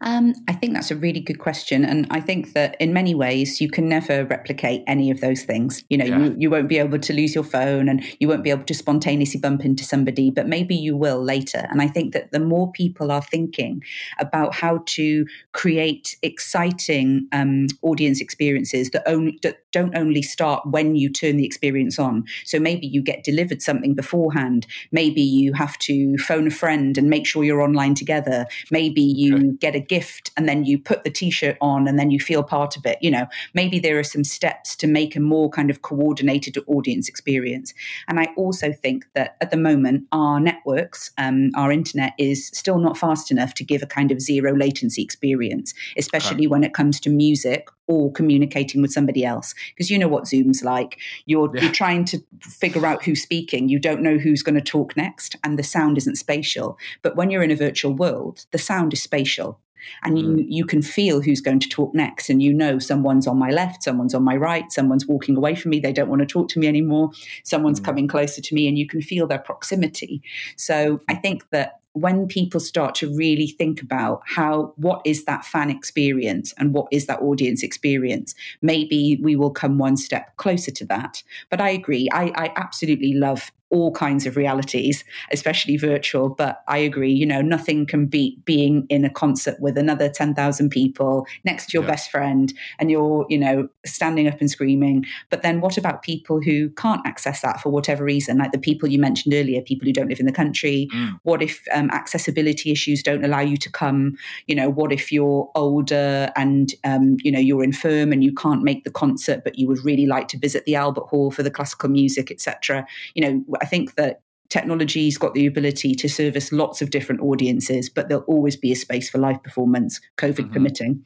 Um, 0.00 0.34
I 0.48 0.52
think 0.52 0.74
that's 0.74 0.90
a 0.90 0.96
really 0.96 1.20
good 1.20 1.38
question. 1.38 1.84
And 1.84 2.06
I 2.10 2.20
think 2.20 2.52
that 2.52 2.76
in 2.78 2.92
many 2.92 3.14
ways, 3.14 3.60
you 3.60 3.70
can 3.70 3.88
never 3.88 4.24
replicate 4.24 4.82
any 4.86 5.10
of 5.10 5.20
those 5.20 5.44
things. 5.44 5.82
You 5.88 5.98
know, 5.98 6.04
yeah. 6.04 6.18
you, 6.18 6.36
you 6.38 6.50
won't 6.50 6.68
be 6.68 6.78
able 6.78 6.98
to 6.98 7.12
lose 7.12 7.34
your 7.34 7.44
phone 7.44 7.88
and 7.88 8.04
you 8.20 8.28
won't 8.28 8.44
be 8.44 8.50
able 8.50 8.64
to 8.64 8.74
spontaneously 8.74 9.40
bump 9.40 9.64
into 9.64 9.82
somebody, 9.82 10.30
but 10.30 10.46
maybe 10.46 10.74
you 10.74 10.96
will 10.96 11.22
later. 11.22 11.66
And 11.70 11.80
I 11.80 11.88
think 11.88 12.12
that 12.12 12.32
the 12.32 12.40
more 12.40 12.70
people 12.72 13.10
are 13.10 13.22
thinking 13.22 13.82
about 14.18 14.54
how 14.54 14.82
to 14.86 15.26
create 15.52 16.16
exciting 16.22 17.26
um, 17.32 17.68
audience 17.82 18.20
experiences 18.20 18.90
that, 18.90 19.04
only, 19.06 19.38
that 19.42 19.58
don't 19.72 19.96
only 19.96 20.22
start 20.22 20.66
when 20.66 20.96
you 20.96 21.10
turn 21.10 21.36
the 21.36 21.46
experience 21.46 21.98
on. 21.98 22.24
So 22.44 22.58
maybe 22.58 22.86
you 22.86 23.00
get 23.00 23.24
delivered 23.24 23.62
something 23.62 23.94
beforehand. 23.94 24.66
Maybe 24.92 25.22
you 25.22 25.54
have 25.54 25.78
to 25.78 26.18
phone 26.18 26.48
a 26.48 26.50
friend 26.50 26.98
and 26.98 27.08
make 27.08 27.26
sure 27.26 27.42
you're 27.42 27.62
online 27.62 27.94
together. 27.94 28.46
Maybe 28.70 29.00
you 29.00 29.33
get 29.38 29.74
a 29.74 29.80
gift 29.80 30.30
and 30.36 30.48
then 30.48 30.64
you 30.64 30.78
put 30.78 31.04
the 31.04 31.10
t-shirt 31.10 31.56
on 31.60 31.86
and 31.88 31.98
then 31.98 32.10
you 32.10 32.20
feel 32.20 32.42
part 32.42 32.76
of 32.76 32.84
it 32.86 32.98
you 33.00 33.10
know. 33.10 33.26
Maybe 33.54 33.78
there 33.78 33.98
are 33.98 34.04
some 34.04 34.24
steps 34.24 34.76
to 34.76 34.86
make 34.86 35.16
a 35.16 35.20
more 35.20 35.50
kind 35.50 35.70
of 35.70 35.82
coordinated 35.82 36.58
audience 36.66 37.08
experience. 37.08 37.74
And 38.08 38.20
i 38.20 38.28
also 38.36 38.72
think 38.72 39.06
that 39.14 39.36
at 39.40 39.50
the 39.50 39.56
moment 39.56 40.06
our 40.12 40.40
networks 40.40 41.10
um, 41.18 41.50
our 41.56 41.70
internet 41.72 42.12
is 42.18 42.48
still 42.48 42.78
not 42.78 42.96
fast 42.96 43.30
enough 43.30 43.54
to 43.54 43.64
give 43.64 43.82
a 43.82 43.86
kind 43.86 44.10
of 44.10 44.20
zero 44.20 44.56
latency 44.56 45.02
experience 45.02 45.74
especially 45.96 46.44
okay. 46.44 46.46
when 46.46 46.64
it 46.64 46.74
comes 46.74 47.00
to 47.00 47.10
music 47.10 47.68
or 47.86 48.10
communicating 48.12 48.80
with 48.82 48.92
somebody 48.92 49.24
else 49.24 49.54
because 49.68 49.90
you 49.90 49.98
know 49.98 50.08
what 50.08 50.26
zoom's 50.26 50.62
like 50.64 50.98
you're 51.26 51.50
yeah. 51.54 51.62
you're 51.62 51.72
trying 51.72 52.04
to 52.04 52.22
figure 52.40 52.86
out 52.86 53.04
who's 53.04 53.22
speaking 53.22 53.68
you 53.68 53.78
don't 53.78 54.02
know 54.02 54.18
who's 54.18 54.42
going 54.42 54.54
to 54.54 54.60
talk 54.60 54.96
next 54.96 55.36
and 55.44 55.58
the 55.58 55.62
sound 55.62 55.98
isn't 55.98 56.16
spatial 56.16 56.78
but 57.02 57.16
when 57.16 57.30
you're 57.30 57.42
in 57.42 57.50
a 57.50 57.56
virtual 57.56 57.92
world 57.92 58.46
the 58.52 58.58
sound 58.58 58.92
is 58.92 59.02
spatial 59.02 59.60
and 60.02 60.18
you 60.18 60.26
mm. 60.28 60.44
you 60.48 60.64
can 60.64 60.82
feel 60.82 61.20
who's 61.20 61.40
going 61.40 61.60
to 61.60 61.68
talk 61.68 61.94
next 61.94 62.30
and 62.30 62.42
you 62.42 62.52
know 62.52 62.78
someone's 62.78 63.26
on 63.26 63.38
my 63.38 63.50
left 63.50 63.82
someone's 63.82 64.14
on 64.14 64.22
my 64.22 64.36
right 64.36 64.72
someone's 64.72 65.06
walking 65.06 65.36
away 65.36 65.54
from 65.54 65.70
me 65.70 65.80
they 65.80 65.92
don't 65.92 66.08
want 66.08 66.20
to 66.20 66.26
talk 66.26 66.48
to 66.48 66.58
me 66.58 66.66
anymore 66.66 67.10
someone's 67.42 67.80
mm. 67.80 67.84
coming 67.84 68.08
closer 68.08 68.40
to 68.40 68.54
me 68.54 68.66
and 68.66 68.78
you 68.78 68.86
can 68.86 69.02
feel 69.02 69.26
their 69.26 69.38
proximity 69.38 70.22
so 70.56 71.00
i 71.08 71.14
think 71.14 71.48
that 71.50 71.80
when 71.94 72.26
people 72.26 72.60
start 72.60 72.94
to 72.96 73.14
really 73.16 73.46
think 73.46 73.80
about 73.80 74.20
how 74.26 74.72
what 74.76 75.00
is 75.04 75.24
that 75.24 75.44
fan 75.44 75.70
experience 75.70 76.52
and 76.58 76.74
what 76.74 76.86
is 76.90 77.06
that 77.06 77.20
audience 77.22 77.62
experience 77.62 78.34
maybe 78.62 79.18
we 79.22 79.36
will 79.36 79.50
come 79.50 79.78
one 79.78 79.96
step 79.96 80.36
closer 80.36 80.70
to 80.70 80.84
that. 80.84 81.22
But 81.50 81.60
i 81.60 81.70
agree. 81.70 82.08
I, 82.12 82.32
I 82.34 82.52
absolutely 82.56 83.14
love 83.14 83.50
all 83.70 83.92
kinds 83.92 84.26
of 84.26 84.36
realities, 84.36 85.04
especially 85.32 85.76
virtual. 85.76 86.28
But 86.28 86.62
I 86.68 86.78
agree, 86.78 87.12
you 87.12 87.26
know, 87.26 87.40
nothing 87.40 87.86
can 87.86 88.06
beat 88.06 88.44
being 88.44 88.86
in 88.88 89.04
a 89.04 89.10
concert 89.10 89.56
with 89.60 89.76
another 89.76 90.08
10,000 90.08 90.70
people 90.70 91.26
next 91.44 91.70
to 91.70 91.78
your 91.78 91.82
yeah. 91.82 91.90
best 91.90 92.10
friend 92.10 92.52
and 92.78 92.90
you're, 92.90 93.26
you 93.28 93.38
know, 93.38 93.68
standing 93.84 94.28
up 94.28 94.40
and 94.40 94.50
screaming. 94.50 95.04
But 95.30 95.42
then 95.42 95.60
what 95.60 95.76
about 95.76 96.02
people 96.02 96.40
who 96.40 96.70
can't 96.70 97.04
access 97.04 97.42
that 97.42 97.60
for 97.60 97.70
whatever 97.70 98.04
reason? 98.04 98.38
Like 98.38 98.52
the 98.52 98.58
people 98.58 98.88
you 98.88 98.98
mentioned 98.98 99.34
earlier, 99.34 99.60
people 99.60 99.86
who 99.86 99.92
don't 99.92 100.08
live 100.08 100.20
in 100.20 100.26
the 100.26 100.32
country. 100.32 100.88
Mm. 100.94 101.18
What 101.22 101.42
if 101.42 101.64
um, 101.72 101.90
accessibility 101.90 102.70
issues 102.70 103.02
don't 103.02 103.24
allow 103.24 103.40
you 103.40 103.56
to 103.56 103.70
come? 103.70 104.16
You 104.46 104.54
know, 104.54 104.70
what 104.70 104.92
if 104.92 105.10
you're 105.10 105.50
older 105.54 106.30
and, 106.36 106.72
um, 106.84 107.16
you 107.24 107.32
know, 107.32 107.40
you're 107.40 107.64
infirm 107.64 108.12
and 108.12 108.22
you 108.22 108.32
can't 108.32 108.62
make 108.62 108.84
the 108.84 108.90
concert, 108.90 109.42
but 109.42 109.58
you 109.58 109.66
would 109.66 109.84
really 109.84 110.06
like 110.06 110.28
to 110.28 110.38
visit 110.38 110.64
the 110.64 110.76
Albert 110.76 111.06
Hall 111.08 111.30
for 111.30 111.42
the 111.42 111.50
classical 111.50 111.88
music, 111.88 112.30
etc. 112.30 112.86
You 113.14 113.22
know, 113.22 113.53
I 113.60 113.66
think 113.66 113.94
that 113.96 114.20
technology's 114.50 115.18
got 115.18 115.34
the 115.34 115.46
ability 115.46 115.94
to 115.96 116.08
service 116.08 116.52
lots 116.52 116.82
of 116.82 116.90
different 116.90 117.20
audiences, 117.20 117.88
but 117.88 118.08
there'll 118.08 118.24
always 118.24 118.56
be 118.56 118.72
a 118.72 118.76
space 118.76 119.10
for 119.10 119.18
live 119.18 119.42
performance, 119.42 120.00
COVID 120.16 120.34
mm-hmm. 120.34 120.52
permitting. 120.52 121.04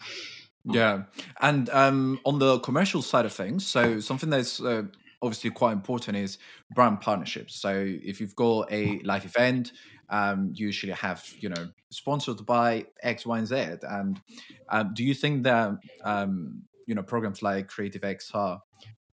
Yeah, 0.64 1.04
and 1.40 1.70
um, 1.70 2.20
on 2.26 2.38
the 2.38 2.58
commercial 2.58 3.00
side 3.00 3.24
of 3.24 3.32
things, 3.32 3.66
so 3.66 4.00
something 4.00 4.28
that's 4.28 4.60
uh, 4.60 4.82
obviously 5.22 5.50
quite 5.50 5.72
important 5.72 6.16
is 6.16 6.38
brand 6.74 7.00
partnerships. 7.00 7.54
So 7.54 7.84
if 7.86 8.20
you've 8.20 8.36
got 8.36 8.70
a 8.70 9.00
live 9.04 9.24
event, 9.24 9.72
um, 10.10 10.50
you 10.54 10.66
usually 10.66 10.92
have 10.92 11.24
you 11.38 11.48
know 11.48 11.68
sponsored 11.90 12.44
by 12.44 12.86
X, 13.02 13.24
Y, 13.24 13.38
and 13.38 13.46
Z. 13.46 13.54
And 13.82 14.20
um, 14.68 14.92
do 14.94 15.04
you 15.04 15.14
think 15.14 15.44
that 15.44 15.72
um, 16.04 16.62
you 16.86 16.94
know 16.94 17.02
programs 17.02 17.42
like 17.42 17.68
Creative 17.68 18.02
XR 18.02 18.60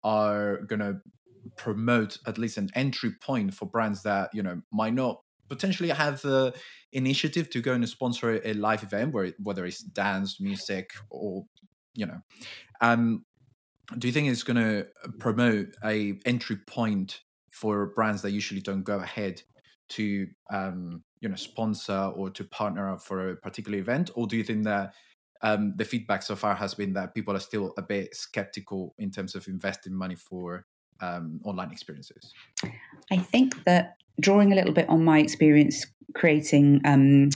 are 0.03 0.57
going 0.67 0.79
to 0.79 0.97
promote 1.57 2.17
at 2.27 2.37
least 2.37 2.57
an 2.57 2.69
entry 2.75 3.11
point 3.21 3.53
for 3.53 3.65
brands 3.65 4.03
that 4.03 4.29
you 4.33 4.43
know 4.43 4.61
might 4.71 4.93
not 4.93 5.21
potentially 5.47 5.89
have 5.89 6.21
the 6.21 6.53
initiative 6.91 7.49
to 7.51 7.61
go 7.61 7.73
and 7.73 7.87
sponsor 7.87 8.41
a 8.43 8.53
live 8.53 8.83
event 8.83 9.13
where 9.13 9.31
whether 9.41 9.65
it's 9.65 9.79
dance 9.79 10.39
music 10.39 10.91
or 11.09 11.45
you 11.93 12.05
know. 12.05 12.19
Um 12.81 13.25
do 13.99 14.07
you 14.07 14.13
think 14.13 14.27
it's 14.27 14.41
going 14.41 14.57
to 14.57 14.87
promote 15.19 15.67
a 15.83 16.19
entry 16.25 16.57
point 16.65 17.21
for 17.51 17.93
brands 17.93 18.23
that 18.23 18.31
usually 18.31 18.59
don't 18.59 18.81
go 18.81 18.97
ahead 18.97 19.43
to 19.87 20.27
um 20.51 21.03
you 21.21 21.29
know 21.29 21.35
sponsor 21.35 22.11
or 22.15 22.29
to 22.31 22.43
partner 22.43 22.91
up 22.91 23.01
for 23.01 23.29
a 23.29 23.35
particular 23.35 23.77
event? 23.77 24.09
Or 24.15 24.27
do 24.27 24.37
you 24.37 24.43
think 24.43 24.63
that 24.63 24.93
um, 25.41 25.73
the 25.75 25.85
feedback 25.85 26.23
so 26.23 26.35
far 26.35 26.55
has 26.55 26.73
been 26.73 26.93
that 26.93 27.13
people 27.13 27.35
are 27.35 27.39
still 27.39 27.73
a 27.77 27.81
bit 27.81 28.15
skeptical 28.15 28.95
in 28.97 29.11
terms 29.11 29.35
of 29.35 29.47
investing 29.47 29.93
money 29.93 30.15
for 30.15 30.65
um, 31.01 31.39
online 31.43 31.71
experiences? 31.71 32.33
I 33.11 33.17
think 33.17 33.63
that 33.65 33.97
drawing 34.19 34.51
a 34.51 34.55
little 34.55 34.73
bit 34.73 34.87
on 34.89 35.03
my 35.03 35.19
experience 35.19 35.85
creating 36.13 36.81
um, 36.85 37.29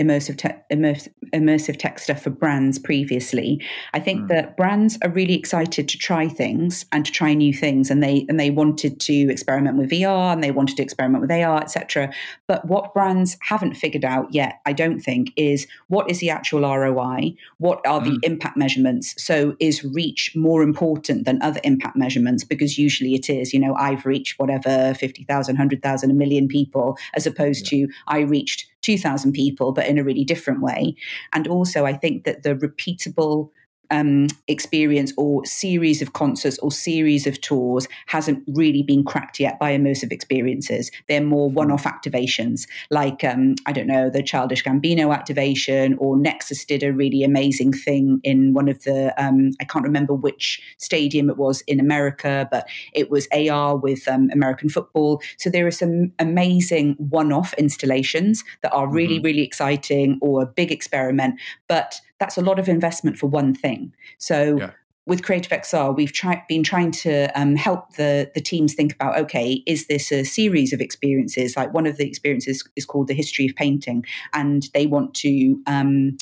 immersive, 0.00 0.36
te- 0.36 0.74
immersive, 0.74 1.08
immersive 1.34 1.78
tech 1.78 1.98
stuff 1.98 2.22
for 2.22 2.30
brands 2.30 2.78
previously. 2.78 3.60
I 3.94 4.00
think 4.00 4.22
mm. 4.22 4.28
that 4.28 4.56
brands 4.56 4.98
are 5.02 5.10
really 5.10 5.34
excited 5.34 5.88
to 5.88 5.98
try 5.98 6.28
things 6.28 6.84
and 6.92 7.04
to 7.06 7.12
try 7.12 7.34
new 7.34 7.52
things, 7.52 7.90
and 7.90 8.02
they 8.02 8.26
and 8.28 8.38
they 8.38 8.50
wanted 8.50 9.00
to 9.00 9.30
experiment 9.30 9.78
with 9.78 9.90
VR 9.90 10.32
and 10.32 10.42
they 10.42 10.50
wanted 10.50 10.76
to 10.76 10.82
experiment 10.82 11.22
with 11.22 11.30
AR, 11.30 11.60
etc. 11.60 12.12
But 12.46 12.66
what 12.66 12.92
brands 12.92 13.36
haven't 13.40 13.74
figured 13.74 14.04
out 14.04 14.32
yet, 14.32 14.60
I 14.66 14.72
don't 14.72 15.00
think, 15.00 15.32
is 15.36 15.66
what 15.88 16.10
is 16.10 16.20
the 16.20 16.30
actual 16.30 16.60
ROI? 16.60 17.34
What 17.58 17.86
are 17.86 18.00
the 18.00 18.10
mm. 18.10 18.24
impact 18.24 18.56
measurements? 18.56 19.14
So 19.22 19.56
is 19.60 19.84
reach 19.84 20.32
more 20.36 20.62
important 20.62 21.24
than 21.24 21.40
other 21.42 21.60
impact 21.64 21.96
measurements? 21.96 22.44
Because 22.44 22.78
usually 22.78 23.14
it 23.14 23.30
is. 23.30 23.52
You 23.52 23.60
know, 23.60 23.74
I've 23.74 24.04
reached 24.04 24.38
whatever 24.38 24.94
50,000, 24.94 25.54
100,000, 25.54 26.10
a 26.10 26.14
million 26.14 26.48
people, 26.48 26.98
as 27.14 27.26
opposed 27.26 27.70
yeah. 27.72 27.86
to 27.86 27.92
I 28.06 28.20
reached 28.20 28.66
2,000 28.86 29.32
people, 29.32 29.72
but 29.72 29.86
in 29.86 29.98
a 29.98 30.04
really 30.04 30.24
different 30.24 30.62
way. 30.62 30.94
And 31.32 31.48
also, 31.48 31.84
I 31.84 31.92
think 31.92 32.24
that 32.24 32.44
the 32.44 32.54
repeatable 32.54 33.50
um, 33.90 34.28
experience 34.48 35.12
or 35.16 35.44
series 35.44 36.02
of 36.02 36.12
concerts 36.12 36.58
or 36.58 36.70
series 36.70 37.26
of 37.26 37.40
tours 37.40 37.88
hasn't 38.06 38.42
really 38.48 38.82
been 38.82 39.04
cracked 39.04 39.40
yet 39.40 39.58
by 39.58 39.76
immersive 39.76 40.12
experiences. 40.12 40.90
They're 41.08 41.20
more 41.20 41.48
one 41.48 41.70
off 41.70 41.84
activations, 41.84 42.66
like, 42.90 43.24
um, 43.24 43.54
I 43.66 43.72
don't 43.72 43.86
know, 43.86 44.10
the 44.10 44.22
Childish 44.22 44.64
Gambino 44.64 45.14
activation, 45.14 45.96
or 45.98 46.16
Nexus 46.16 46.64
did 46.64 46.82
a 46.82 46.92
really 46.92 47.22
amazing 47.22 47.72
thing 47.72 48.20
in 48.22 48.52
one 48.54 48.68
of 48.68 48.82
the, 48.84 49.14
um, 49.22 49.52
I 49.60 49.64
can't 49.64 49.84
remember 49.84 50.14
which 50.14 50.60
stadium 50.78 51.30
it 51.30 51.36
was 51.36 51.62
in 51.62 51.80
America, 51.80 52.48
but 52.50 52.68
it 52.92 53.10
was 53.10 53.28
AR 53.32 53.76
with 53.76 54.06
um, 54.08 54.30
American 54.32 54.68
football. 54.68 55.20
So 55.38 55.50
there 55.50 55.66
are 55.66 55.72
some 55.72 56.12
amazing 56.18 56.94
one 56.98 57.32
off 57.32 57.52
installations 57.54 58.44
that 58.62 58.72
are 58.72 58.88
really, 58.88 59.16
mm-hmm. 59.16 59.26
really 59.26 59.42
exciting 59.42 60.18
or 60.20 60.42
a 60.42 60.46
big 60.46 60.72
experiment. 60.72 61.38
But 61.68 62.00
that's 62.18 62.36
a 62.36 62.42
lot 62.42 62.58
of 62.58 62.68
investment 62.68 63.18
for 63.18 63.26
one 63.26 63.54
thing. 63.54 63.92
So 64.18 64.58
yeah. 64.58 64.70
with 65.06 65.22
Creative 65.22 65.50
XR, 65.50 65.96
we've 65.96 66.12
try, 66.12 66.42
been 66.48 66.62
trying 66.62 66.90
to 66.92 67.26
um, 67.38 67.56
help 67.56 67.96
the, 67.96 68.30
the 68.34 68.40
teams 68.40 68.74
think 68.74 68.94
about 68.94 69.18
okay, 69.18 69.62
is 69.66 69.86
this 69.86 70.10
a 70.12 70.24
series 70.24 70.72
of 70.72 70.80
experiences? 70.80 71.56
Like 71.56 71.72
one 71.72 71.86
of 71.86 71.96
the 71.96 72.06
experiences 72.06 72.66
is 72.76 72.86
called 72.86 73.08
the 73.08 73.14
history 73.14 73.46
of 73.46 73.54
painting, 73.54 74.04
and 74.32 74.68
they 74.74 74.86
want 74.86 75.14
to 75.14 75.60
um, 75.66 76.16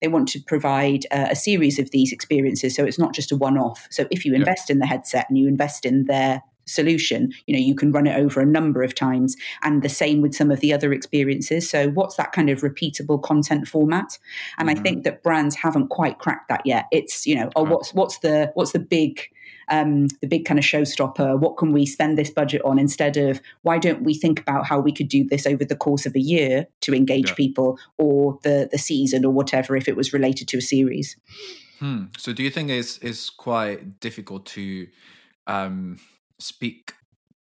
they 0.00 0.08
want 0.08 0.28
to 0.28 0.40
provide 0.40 1.06
a, 1.10 1.32
a, 1.32 1.36
series 1.36 1.78
of 1.78 1.90
these 1.90 2.12
experiences, 2.12 2.74
so 2.74 2.84
it's 2.84 2.98
not 2.98 3.12
just 3.14 3.32
a 3.32 3.36
one 3.36 3.58
off. 3.58 3.86
So 3.90 4.06
if 4.10 4.24
you 4.24 4.34
invest 4.34 4.68
yeah. 4.68 4.74
in 4.74 4.78
the 4.78 4.86
headset 4.86 5.26
and 5.28 5.38
you 5.38 5.46
invest 5.46 5.84
in 5.84 6.06
their 6.06 6.42
solution 6.66 7.32
you 7.46 7.54
know 7.54 7.60
you 7.60 7.74
can 7.74 7.92
run 7.92 8.06
it 8.06 8.16
over 8.16 8.40
a 8.40 8.46
number 8.46 8.82
of 8.82 8.94
times 8.94 9.36
and 9.62 9.82
the 9.82 9.88
same 9.88 10.20
with 10.20 10.34
some 10.34 10.50
of 10.50 10.60
the 10.60 10.72
other 10.72 10.92
experiences 10.92 11.68
so 11.68 11.88
what's 11.90 12.16
that 12.16 12.32
kind 12.32 12.50
of 12.50 12.60
repeatable 12.60 13.20
content 13.22 13.66
format 13.66 14.18
and 14.58 14.68
mm-hmm. 14.68 14.78
i 14.78 14.82
think 14.82 15.04
that 15.04 15.22
brands 15.22 15.56
haven't 15.56 15.88
quite 15.88 16.18
cracked 16.18 16.48
that 16.48 16.62
yet 16.64 16.86
it's 16.92 17.26
you 17.26 17.34
know 17.34 17.50
oh 17.56 17.64
what's 17.64 17.92
what's 17.94 18.18
the 18.18 18.50
what's 18.54 18.72
the 18.72 18.78
big 18.78 19.28
um, 19.70 20.08
the 20.20 20.26
big 20.26 20.44
kind 20.44 20.58
of 20.58 20.64
showstopper. 20.64 21.38
What 21.38 21.56
can 21.56 21.72
we 21.72 21.86
spend 21.86 22.18
this 22.18 22.30
budget 22.30 22.60
on 22.64 22.78
instead 22.78 23.16
of 23.16 23.40
why 23.62 23.78
don't 23.78 24.02
we 24.02 24.14
think 24.14 24.40
about 24.40 24.66
how 24.66 24.80
we 24.80 24.92
could 24.92 25.08
do 25.08 25.24
this 25.24 25.46
over 25.46 25.64
the 25.64 25.76
course 25.76 26.06
of 26.06 26.14
a 26.14 26.20
year 26.20 26.66
to 26.80 26.94
engage 26.94 27.28
yeah. 27.28 27.34
people 27.34 27.78
or 27.96 28.38
the 28.42 28.68
the 28.70 28.78
season 28.78 29.24
or 29.24 29.32
whatever 29.32 29.76
if 29.76 29.88
it 29.88 29.96
was 29.96 30.12
related 30.12 30.48
to 30.48 30.58
a 30.58 30.60
series. 30.60 31.16
Hmm. 31.78 32.06
So 32.18 32.32
do 32.32 32.42
you 32.42 32.50
think 32.50 32.70
it's 32.70 32.98
it's 32.98 33.30
quite 33.30 34.00
difficult 34.00 34.44
to 34.46 34.88
um, 35.46 35.98
speak 36.40 36.94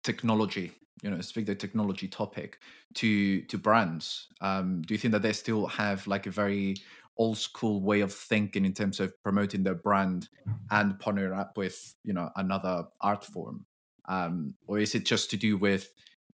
technology 0.03 0.71
you 1.01 1.09
know 1.09 1.21
speak 1.21 1.45
the 1.45 1.55
technology 1.55 2.07
topic 2.07 2.59
to 2.95 3.41
to 3.43 3.57
brands. 3.57 4.27
Um 4.41 4.81
do 4.81 4.93
you 4.93 4.97
think 4.97 5.11
that 5.13 5.21
they 5.21 5.33
still 5.33 5.67
have 5.67 6.07
like 6.07 6.27
a 6.27 6.31
very 6.31 6.75
old 7.17 7.37
school 7.37 7.81
way 7.81 8.01
of 8.01 8.13
thinking 8.13 8.65
in 8.65 8.73
terms 8.73 8.99
of 8.99 9.13
promoting 9.23 9.63
their 9.63 9.75
brand 9.75 10.29
and 10.69 10.97
partnering 10.99 11.37
up 11.37 11.57
with 11.57 11.95
you 12.03 12.13
know 12.13 12.29
another 12.35 12.85
art 13.01 13.23
form? 13.25 13.65
Um 14.07 14.55
or 14.67 14.79
is 14.79 14.95
it 14.95 15.05
just 15.05 15.29
to 15.31 15.37
do 15.37 15.57
with 15.57 15.91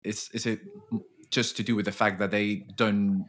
is 0.04 0.28
is 0.32 0.46
it 0.46 0.60
just 1.30 1.56
to 1.56 1.62
do 1.62 1.74
with 1.74 1.86
the 1.86 1.92
fact 1.92 2.18
that 2.18 2.30
they 2.30 2.66
don't 2.76 3.26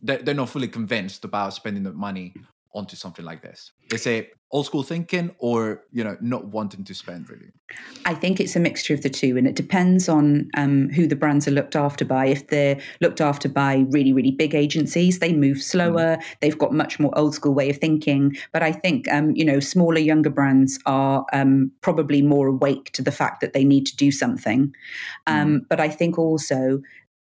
they're 0.00 0.34
not 0.34 0.48
fully 0.48 0.68
convinced 0.68 1.24
about 1.24 1.52
spending 1.52 1.82
the 1.82 1.92
money 1.92 2.32
onto 2.78 2.96
something 2.96 3.24
like 3.24 3.42
this? 3.42 3.72
Is 3.92 4.06
it 4.06 4.30
old 4.50 4.64
school 4.64 4.82
thinking 4.82 5.34
or, 5.38 5.84
you 5.92 6.02
know, 6.02 6.16
not 6.20 6.46
wanting 6.46 6.84
to 6.84 6.94
spend 6.94 7.28
really? 7.28 7.52
I 8.06 8.14
think 8.14 8.40
it's 8.40 8.56
a 8.56 8.60
mixture 8.60 8.94
of 8.94 9.02
the 9.02 9.10
two 9.10 9.36
and 9.36 9.46
it 9.46 9.56
depends 9.56 10.08
on 10.08 10.48
um, 10.56 10.88
who 10.90 11.06
the 11.06 11.16
brands 11.16 11.46
are 11.46 11.50
looked 11.50 11.76
after 11.76 12.04
by. 12.04 12.26
If 12.26 12.46
they're 12.48 12.80
looked 13.00 13.20
after 13.20 13.48
by 13.48 13.84
really, 13.90 14.12
really 14.12 14.30
big 14.30 14.54
agencies, 14.54 15.18
they 15.18 15.32
move 15.34 15.60
slower. 15.60 16.16
Mm. 16.16 16.22
They've 16.40 16.58
got 16.58 16.72
much 16.72 16.98
more 16.98 17.16
old 17.18 17.34
school 17.34 17.52
way 17.52 17.68
of 17.68 17.76
thinking. 17.76 18.36
But 18.52 18.62
I 18.62 18.72
think, 18.72 19.06
um, 19.12 19.32
you 19.34 19.44
know, 19.44 19.60
smaller, 19.60 19.98
younger 19.98 20.30
brands 20.30 20.78
are 20.86 21.26
um, 21.32 21.70
probably 21.82 22.22
more 22.22 22.46
awake 22.46 22.92
to 22.92 23.02
the 23.02 23.12
fact 23.12 23.40
that 23.42 23.52
they 23.52 23.64
need 23.64 23.86
to 23.86 23.96
do 23.96 24.10
something. 24.10 24.72
Mm. 25.28 25.66
But 25.68 25.80
I 25.80 25.88
think 25.88 26.18
also 26.18 26.80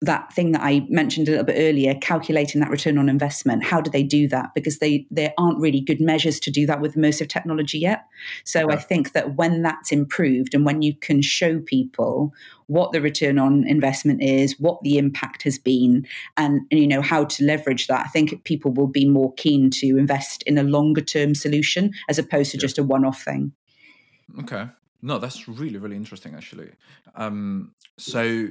that 0.03 0.33
thing 0.33 0.53
that 0.53 0.63
I 0.63 0.87
mentioned 0.89 1.29
a 1.29 1.33
little 1.33 1.45
bit 1.45 1.57
earlier, 1.59 1.95
calculating 1.95 2.61
that 2.61 2.71
return 2.71 2.97
on 2.97 3.11
investment. 3.11 3.63
How 3.63 3.83
do 3.83 3.91
they 3.91 4.03
do 4.03 4.29
that? 4.29 4.55
Because 4.55 4.79
they 4.79 5.07
there 5.11 5.35
aren't 5.37 5.61
really 5.61 5.81
good 5.81 6.01
measures 6.01 6.41
to 6.41 6.51
do 6.51 6.65
that 6.67 6.81
with 6.81 6.95
immersive 6.95 7.29
technology 7.29 7.79
yet. 7.79 8.07
So 8.45 8.65
okay. 8.65 8.75
I 8.75 8.79
think 8.79 9.13
that 9.13 9.37
when 9.37 9.63
that's 9.63 9.93
improved 9.93 10.55
and 10.55 10.65
when 10.65 10.81
you 10.81 10.95
can 10.95 11.21
show 11.21 11.61
people 11.61 12.33
what 12.67 12.93
the 12.93 13.01
return 13.03 13.39
on 13.39 13.67
investment 13.67 14.23
is, 14.23 14.59
what 14.59 14.81
the 14.83 14.97
impact 14.97 15.43
has 15.43 15.59
been, 15.59 16.07
and, 16.37 16.63
and 16.71 16.81
you 16.81 16.87
know 16.87 17.03
how 17.03 17.25
to 17.25 17.45
leverage 17.45 17.87
that, 17.89 18.07
I 18.07 18.09
think 18.09 18.45
people 18.45 18.73
will 18.73 18.87
be 18.87 19.07
more 19.07 19.35
keen 19.35 19.69
to 19.71 19.99
invest 19.99 20.43
in 20.45 20.57
a 20.57 20.63
longer 20.63 21.03
term 21.03 21.35
solution 21.35 21.93
as 22.09 22.19
opposed 22.19 22.53
to 22.53 22.57
yeah. 22.57 22.63
just 22.63 22.79
a 22.79 22.83
one 22.83 23.05
off 23.05 23.23
thing. 23.23 23.53
Okay. 24.39 24.67
No, 25.03 25.19
that's 25.19 25.49
really, 25.49 25.79
really 25.79 25.97
interesting, 25.97 26.35
actually. 26.35 26.71
Um, 27.15 27.73
so 27.99 28.49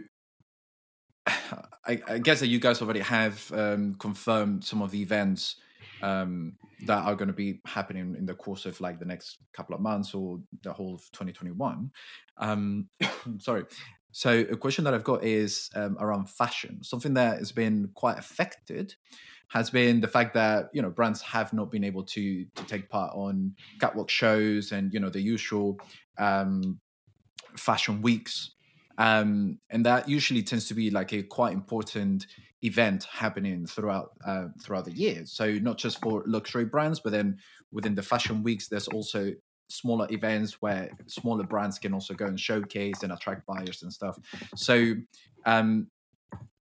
I, 1.86 2.02
I, 2.08 2.18
guess 2.20 2.40
that 2.40 2.48
you 2.48 2.60
guys 2.60 2.82
already 2.82 3.00
have 3.02 3.52
um, 3.54 3.96
confirmed 3.96 4.64
some 4.64 4.82
of 4.82 4.92
the 4.92 5.02
events 5.02 5.56
um, 6.02 6.54
that 6.86 7.04
are 7.04 7.16
going 7.16 7.28
to 7.28 7.34
be 7.34 7.62
happening 7.66 8.16
in 8.18 8.26
the 8.26 8.34
course 8.34 8.66
of 8.66 8.80
like 8.80 9.00
the 9.00 9.06
next 9.06 9.38
couple 9.54 9.76
of 9.76 9.82
months 9.82 10.14
or 10.14 10.40
the 10.64 10.72
whole 10.72 10.96
of 10.96 11.02
2021. 11.12 11.92
Um, 12.38 12.88
sorry. 13.40 13.66
So 14.12 14.40
a 14.40 14.56
question 14.56 14.84
that 14.86 14.94
I've 14.94 15.04
got 15.04 15.24
is 15.24 15.70
um, 15.76 15.98
around 16.00 16.30
fashion. 16.30 16.84
Something 16.84 17.14
that 17.14 17.38
has 17.38 17.52
been 17.52 17.90
quite 17.94 18.18
affected 18.18 18.96
has 19.50 19.70
been 19.70 20.00
the 20.00 20.08
fact 20.08 20.34
that 20.36 20.70
you 20.74 20.82
know 20.82 20.90
brands 20.90 21.22
have 21.22 21.54
not 21.54 21.72
been 21.72 21.84
able 21.84 22.04
to 22.04 22.46
to 22.56 22.64
take 22.66 22.90
part 22.90 23.12
on 23.16 23.54
catwalk 23.80 24.10
shows 24.10 24.72
and 24.72 24.94
you 24.94 25.00
know 25.00 25.10
the 25.10 25.22
usual 25.22 25.78
um, 26.18 26.80
fashion 27.56 28.02
weeks 28.02 28.52
um, 29.00 29.60
and 29.70 29.86
that 29.86 30.10
usually 30.10 30.44
tends 30.44 30.68
to 30.68 30.74
be 30.74 30.92
like 30.92 31.14
a 31.14 31.24
quite 31.24 31.54
important 31.54 32.28
event 32.62 33.06
happening 33.06 33.66
throughout 33.66 34.12
uh, 34.26 34.48
throughout 34.62 34.86
the 34.86 34.92
year. 34.92 35.26
So 35.26 35.54
not 35.54 35.78
just 35.78 36.02
for 36.02 36.24
luxury 36.28 36.66
brands, 36.66 37.00
but 37.00 37.14
then 37.14 37.38
within 37.72 37.96
the 37.96 38.04
fashion 38.04 38.44
weeks, 38.44 38.68
there's 38.68 38.90
also 38.90 39.32
smaller 39.70 40.08
events 40.12 40.62
where 40.62 40.90
smaller 41.08 41.46
brands 41.46 41.80
can 41.80 41.94
also 41.94 42.14
go 42.14 42.26
and 42.26 42.40
showcase 42.40 43.02
and 43.02 43.14
attract 43.14 43.46
buyers 43.48 43.84
and 43.84 43.94
stuff. 43.94 44.18
So 44.56 44.96
um, 45.46 45.88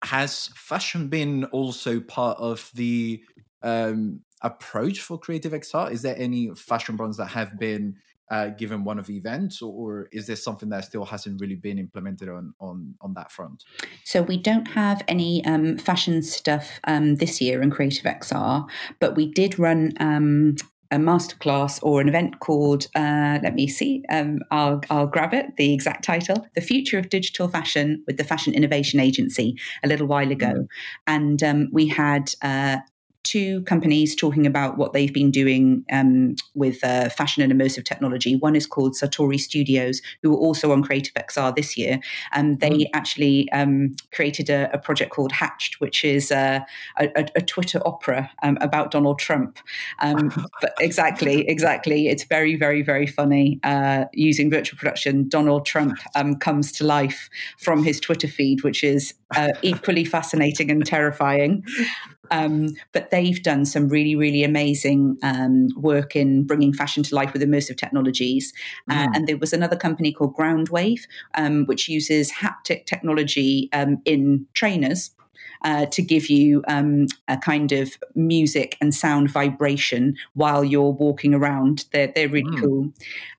has 0.05 0.51
fashion 0.55 1.09
been 1.09 1.45
also 1.47 2.01
part 2.01 2.37
of 2.39 2.71
the 2.75 3.23
um, 3.63 4.21
approach 4.43 5.01
for 5.01 5.19
Creative 5.19 5.53
XR? 5.53 5.91
Is 5.91 6.03
there 6.03 6.19
any 6.19 6.55
fashion 6.55 6.97
brands 6.97 7.17
that 7.17 7.29
have 7.29 7.59
been 7.59 7.97
uh, 8.31 8.49
given 8.49 8.85
one 8.85 8.99
of 8.99 9.07
the 9.07 9.17
events, 9.17 9.63
or, 9.63 10.09
is 10.13 10.27
this 10.27 10.43
something 10.43 10.69
that 10.69 10.85
still 10.85 11.05
hasn't 11.05 11.41
really 11.41 11.55
been 11.55 11.79
implemented 11.79 12.29
on 12.29 12.55
on 12.61 12.95
on 13.01 13.15
that 13.15 13.31
front? 13.31 13.65
So 14.05 14.23
we 14.23 14.37
don't 14.37 14.69
have 14.69 15.03
any 15.09 15.45
um, 15.45 15.79
fashion 15.79 16.23
stuff 16.23 16.81
um, 16.85 17.17
this 17.17 17.41
year 17.41 17.63
in 17.63 17.71
Creative 17.71 18.05
XR, 18.05 18.67
but 19.01 19.17
we 19.17 19.31
did 19.31 19.59
run. 19.59 19.93
Um, 20.01 20.57
a 20.93 20.99
masterclass 20.99 21.81
or 21.83 22.01
an 22.01 22.09
event 22.09 22.39
called, 22.39 22.87
uh, 22.95 23.41
let 23.43 23.55
me 23.55 23.67
see, 23.67 24.05
um, 24.09 24.39
I'll, 24.53 24.81
I'll 24.89 25.09
grab 25.09 25.35
it, 25.35 25.57
the 25.57 25.75
exact 25.75 26.05
title, 26.05 26.47
The 26.55 26.61
Future 26.61 26.97
of 26.97 27.09
Digital 27.09 27.49
Fashion 27.49 28.05
with 28.07 28.19
the 28.19 28.25
Fashion 28.25 28.55
Innovation 28.55 29.01
Agency 29.01 29.57
a 29.83 29.89
little 29.89 30.07
while 30.07 30.31
ago. 30.31 30.47
Mm-hmm. 30.47 30.65
And 31.09 31.43
um, 31.43 31.69
we 31.73 31.89
had 31.89 32.33
uh, 32.41 32.79
two 33.27 33.63
companies 33.63 34.15
talking 34.15 34.47
about 34.47 34.79
what 34.79 34.93
they've 34.93 35.13
been 35.13 35.31
doing 35.31 35.85
um, 35.91 36.37
with 36.55 36.83
uh, 36.85 37.09
fashion 37.09 37.43
and 37.43 37.53
immersive 37.53 37.85
technology. 37.85 38.37
One 38.37 38.55
is 38.55 38.67
called 38.67 38.95
Satori 38.95 39.39
Studios, 39.39 40.01
who 40.23 40.31
were 40.31 40.37
also 40.37 40.73
on 40.73 40.83
Creative 40.83 41.13
XR 41.15 41.55
this 41.55 41.77
year. 41.77 42.01
And 42.33 42.61
they 42.61 42.71
mm. 42.71 42.87
actually 42.95 43.51
um, 43.53 43.97
created 44.13 44.49
a, 44.49 44.71
a, 44.73 44.79
project 44.79 45.11
called 45.11 45.33
Hatched, 45.33 45.81
which 45.81 46.05
is 46.05 46.31
uh, 46.31 46.61
a, 46.99 47.27
a, 47.35 47.43
Twitter 47.43 47.81
opera 47.85 48.31
um, 48.43 48.57
about 48.61 48.93
Donald 48.93 49.19
Trump. 49.19 49.59
Um, 49.99 50.31
but 50.61 50.75
exactly, 50.79 51.49
exactly. 51.49 52.09
It's 52.09 52.25
very, 52.25 52.55
very, 52.57 52.83
very 52.83 53.07
funny. 53.07 53.59
Uh, 53.65 54.05
using 54.13 54.51
virtual 54.51 54.79
production, 54.79 55.29
Donald 55.29 55.67
Trump 55.67 55.99
um, 56.15 56.37
comes 56.37 56.71
to 56.73 56.85
life 56.85 57.29
from 57.59 57.83
his 57.83 57.99
Twitter 57.99 58.29
feed, 58.29 58.63
which 58.63 58.85
is 58.85 59.15
uh, 59.35 59.53
equally 59.63 60.05
fascinating 60.05 60.71
and 60.71 60.85
terrifying. 60.87 61.65
Um, 62.31 62.75
but 62.93 63.11
they've 63.11 63.43
done 63.43 63.65
some 63.65 63.89
really, 63.89 64.17
really 64.17 64.43
amazing 64.45 65.17
um, 65.23 65.69
work 65.77 66.17
in 66.17 66.45
bringing 66.45 66.73
fashion 66.73 67.03
to 67.05 67.15
life 67.15 67.33
with 67.33 67.43
immersive 67.43 67.77
technologies. 67.77 68.53
Uh, 68.91 69.07
mm. 69.07 69.11
and 69.15 69.27
there 69.27 69.39
was 69.39 69.53
another 69.53 69.77
company 69.77 70.13
called 70.13 70.35
Groundwave, 70.35 71.03
um, 71.35 71.67
which 71.67 71.89
uses 71.89 72.33
haptic 72.33 72.87
technology 72.87 73.69
um, 73.73 73.99
in 74.05 74.47
trainers. 74.55 75.11
Uh, 75.67 75.85
to 75.87 76.01
give 76.01 76.31
you 76.31 76.63
um, 76.69 77.07
a 77.27 77.37
kind 77.37 77.73
of 77.73 77.99
music 78.15 78.77
and 78.81 78.95
sound 78.95 79.29
vibration 79.29 80.15
while 80.35 80.63
you're 80.63 80.93
walking 80.93 81.35
around. 81.35 81.87
They're, 81.93 82.13
they're 82.15 82.29
really 82.29 82.49
mm. 82.53 82.61
cool. 82.61 82.93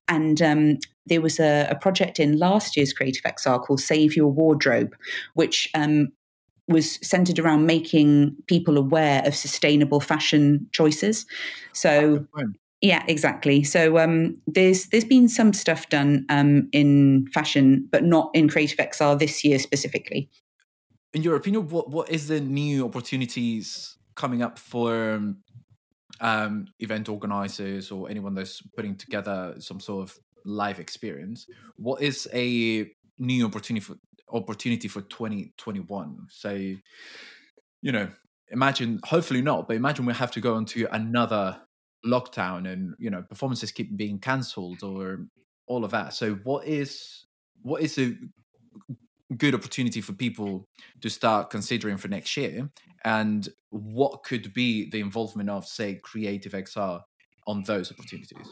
And 0.08 0.42
um, 0.42 0.78
there 1.06 1.22
was 1.22 1.40
a, 1.40 1.66
a, 1.70 1.74
project 1.74 2.20
in 2.20 2.38
last 2.38 2.76
year's 2.76 2.92
Creative 2.92 3.22
XR 3.22 3.64
called 3.64 3.80
Save 3.80 4.14
Your 4.14 4.28
Wardrobe, 4.28 4.94
which 5.32 5.70
um, 5.74 6.08
was 6.68 6.98
centered 7.06 7.38
around 7.38 7.64
making 7.64 8.36
people 8.46 8.76
aware 8.76 9.22
of 9.24 9.34
sustainable 9.34 10.00
fashion 10.00 10.68
choices. 10.72 11.24
So, 11.72 12.26
yeah, 12.82 13.04
exactly. 13.08 13.64
So 13.64 13.96
um, 13.96 14.36
there's 14.46 14.88
there's 14.88 15.04
been 15.04 15.28
some 15.28 15.54
stuff 15.54 15.88
done 15.88 16.26
um, 16.28 16.68
in 16.72 17.26
fashion, 17.32 17.88
but 17.90 18.04
not 18.04 18.30
in 18.34 18.50
Creative 18.50 18.76
XR 18.76 19.18
this 19.18 19.42
year 19.44 19.58
specifically. 19.58 20.28
In 21.18 21.24
your 21.24 21.34
opinion, 21.34 21.66
what 21.66 21.90
what 21.90 22.10
is 22.10 22.28
the 22.28 22.38
new 22.38 22.84
opportunities 22.84 23.96
coming 24.14 24.40
up 24.40 24.56
for 24.56 25.20
um, 26.20 26.66
event 26.78 27.08
organizers 27.08 27.90
or 27.90 28.08
anyone 28.08 28.34
that's 28.34 28.62
putting 28.76 28.94
together 28.94 29.56
some 29.58 29.80
sort 29.80 30.04
of 30.04 30.16
live 30.44 30.78
experience? 30.78 31.48
What 31.74 32.02
is 32.02 32.28
a 32.32 32.88
new 33.18 33.46
opportunity 33.46 33.80
for 33.80 33.96
opportunity 34.30 34.86
for 34.86 35.00
2021. 35.00 36.28
So, 36.30 36.50
you 36.52 37.90
know, 37.90 38.08
imagine, 38.50 39.00
hopefully 39.02 39.42
not, 39.42 39.66
but 39.66 39.74
imagine 39.74 40.06
we 40.06 40.14
have 40.14 40.30
to 40.30 40.40
go 40.40 40.56
into 40.56 40.86
another 40.94 41.60
lockdown 42.06 42.72
and 42.72 42.94
you 43.00 43.10
know 43.10 43.22
performances 43.22 43.72
keep 43.72 43.96
being 43.96 44.20
cancelled 44.20 44.84
or 44.84 45.26
all 45.66 45.84
of 45.84 45.90
that. 45.90 46.14
So 46.14 46.34
what 46.44 46.64
is 46.64 47.26
what 47.62 47.82
is 47.82 47.98
a 47.98 48.14
good 49.36 49.54
opportunity 49.54 50.00
for 50.00 50.12
people 50.12 50.66
to 51.00 51.10
start 51.10 51.50
considering 51.50 51.96
for 51.96 52.08
next 52.08 52.36
year? 52.36 52.70
And 53.04 53.48
what 53.70 54.22
could 54.22 54.52
be 54.54 54.88
the 54.90 55.00
involvement 55.00 55.50
of 55.50 55.66
say 55.66 55.96
creative 56.02 56.52
xr 56.52 57.00
on 57.46 57.62
those 57.62 57.92
opportunities 57.92 58.48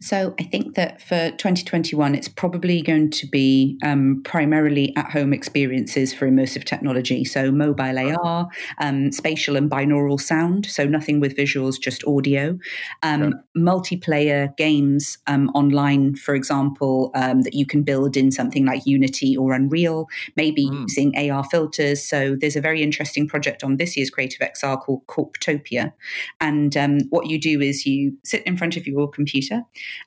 so 0.00 0.34
I 0.40 0.44
think 0.44 0.76
that 0.76 1.02
for 1.02 1.30
2021, 1.32 2.14
it's 2.14 2.28
probably 2.28 2.80
going 2.80 3.10
to 3.10 3.26
be 3.26 3.78
um, 3.82 4.22
primarily 4.24 4.96
at-home 4.96 5.34
experiences 5.34 6.14
for 6.14 6.26
immersive 6.26 6.64
technology. 6.64 7.22
So 7.24 7.52
mobile 7.52 7.98
AR, 7.98 8.48
um, 8.78 9.12
spatial 9.12 9.56
and 9.56 9.70
binaural 9.70 10.18
sound. 10.18 10.64
So 10.64 10.86
nothing 10.86 11.20
with 11.20 11.36
visuals, 11.36 11.78
just 11.78 12.02
audio. 12.06 12.58
Um, 13.02 13.34
Multiplayer 13.56 14.56
games 14.56 15.18
um, 15.26 15.50
online, 15.54 16.14
for 16.14 16.34
example, 16.34 17.10
um, 17.14 17.42
that 17.42 17.52
you 17.52 17.66
can 17.66 17.82
build 17.82 18.16
in 18.16 18.32
something 18.32 18.64
like 18.64 18.86
Unity 18.86 19.36
or 19.36 19.52
Unreal. 19.52 20.08
Maybe 20.34 20.66
mm. 20.66 20.80
using 20.82 21.30
AR 21.30 21.44
filters. 21.44 22.02
So 22.02 22.36
there's 22.40 22.56
a 22.56 22.60
very 22.62 22.82
interesting 22.82 23.28
project 23.28 23.62
on 23.62 23.76
this 23.76 23.98
year's 23.98 24.08
Creative 24.08 24.40
XR 24.40 24.80
called 24.80 25.06
Corptopia, 25.06 25.92
and 26.40 26.74
um, 26.76 27.00
what 27.10 27.26
you 27.26 27.38
do 27.38 27.60
is 27.60 27.84
you 27.84 28.16
sit 28.24 28.42
in 28.44 28.56
front 28.56 28.76
of 28.76 28.86
your 28.86 29.08
computer 29.08 29.62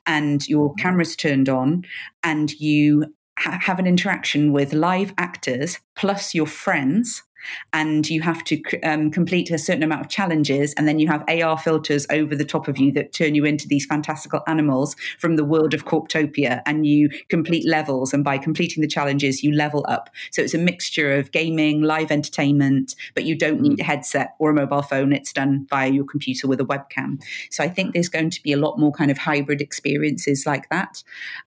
and 0.06 0.46
your 0.48 0.74
camera's 0.74 1.16
turned 1.16 1.48
on 1.48 1.84
and 2.22 2.52
you 2.60 3.06
ha- 3.38 3.58
have 3.60 3.78
an 3.78 3.86
interaction 3.86 4.52
with 4.52 4.72
live 4.72 5.12
actors 5.18 5.78
plus 5.96 6.34
your 6.34 6.46
friends 6.46 7.22
and 7.72 8.08
you 8.08 8.22
have 8.22 8.44
to 8.44 8.62
um, 8.82 9.10
complete 9.10 9.50
a 9.50 9.58
certain 9.58 9.82
amount 9.82 10.00
of 10.00 10.08
challenges 10.08 10.74
and 10.74 10.86
then 10.88 10.98
you 10.98 11.06
have 11.08 11.24
ar 11.28 11.58
filters 11.58 12.06
over 12.10 12.34
the 12.34 12.44
top 12.44 12.68
of 12.68 12.78
you 12.78 12.92
that 12.92 13.12
turn 13.12 13.34
you 13.34 13.44
into 13.44 13.68
these 13.68 13.86
fantastical 13.86 14.42
animals 14.46 14.96
from 15.18 15.36
the 15.36 15.44
world 15.44 15.74
of 15.74 15.84
corptopia 15.84 16.62
and 16.66 16.86
you 16.86 17.08
complete 17.28 17.66
levels 17.66 18.12
and 18.12 18.24
by 18.24 18.38
completing 18.38 18.80
the 18.80 18.88
challenges 18.88 19.42
you 19.42 19.52
level 19.52 19.84
up. 19.88 20.10
So 20.30 20.42
it's 20.42 20.54
a 20.54 20.58
mixture 20.58 21.14
of 21.14 21.32
gaming 21.32 21.82
live 21.82 22.10
entertainment 22.10 22.94
but 23.14 23.24
you 23.24 23.36
don't 23.36 23.60
need 23.60 23.80
a 23.80 23.84
headset 23.84 24.34
or 24.38 24.50
a 24.50 24.54
mobile 24.54 24.82
phone. 24.82 25.12
It's 25.12 25.32
done 25.32 25.66
via 25.70 25.90
your 25.90 26.04
computer 26.04 26.46
with 26.46 26.60
a 26.60 26.64
webcam. 26.64 27.22
So 27.50 27.64
i 27.64 27.68
think 27.68 27.92
there's 27.92 28.08
going 28.08 28.30
to 28.30 28.42
be 28.42 28.52
a 28.52 28.56
lot 28.56 28.78
more 28.78 28.92
kind 28.92 29.10
of 29.10 29.18
hybrid 29.18 29.60
experiences 29.60 30.44
like 30.46 30.68
that. 30.70 31.02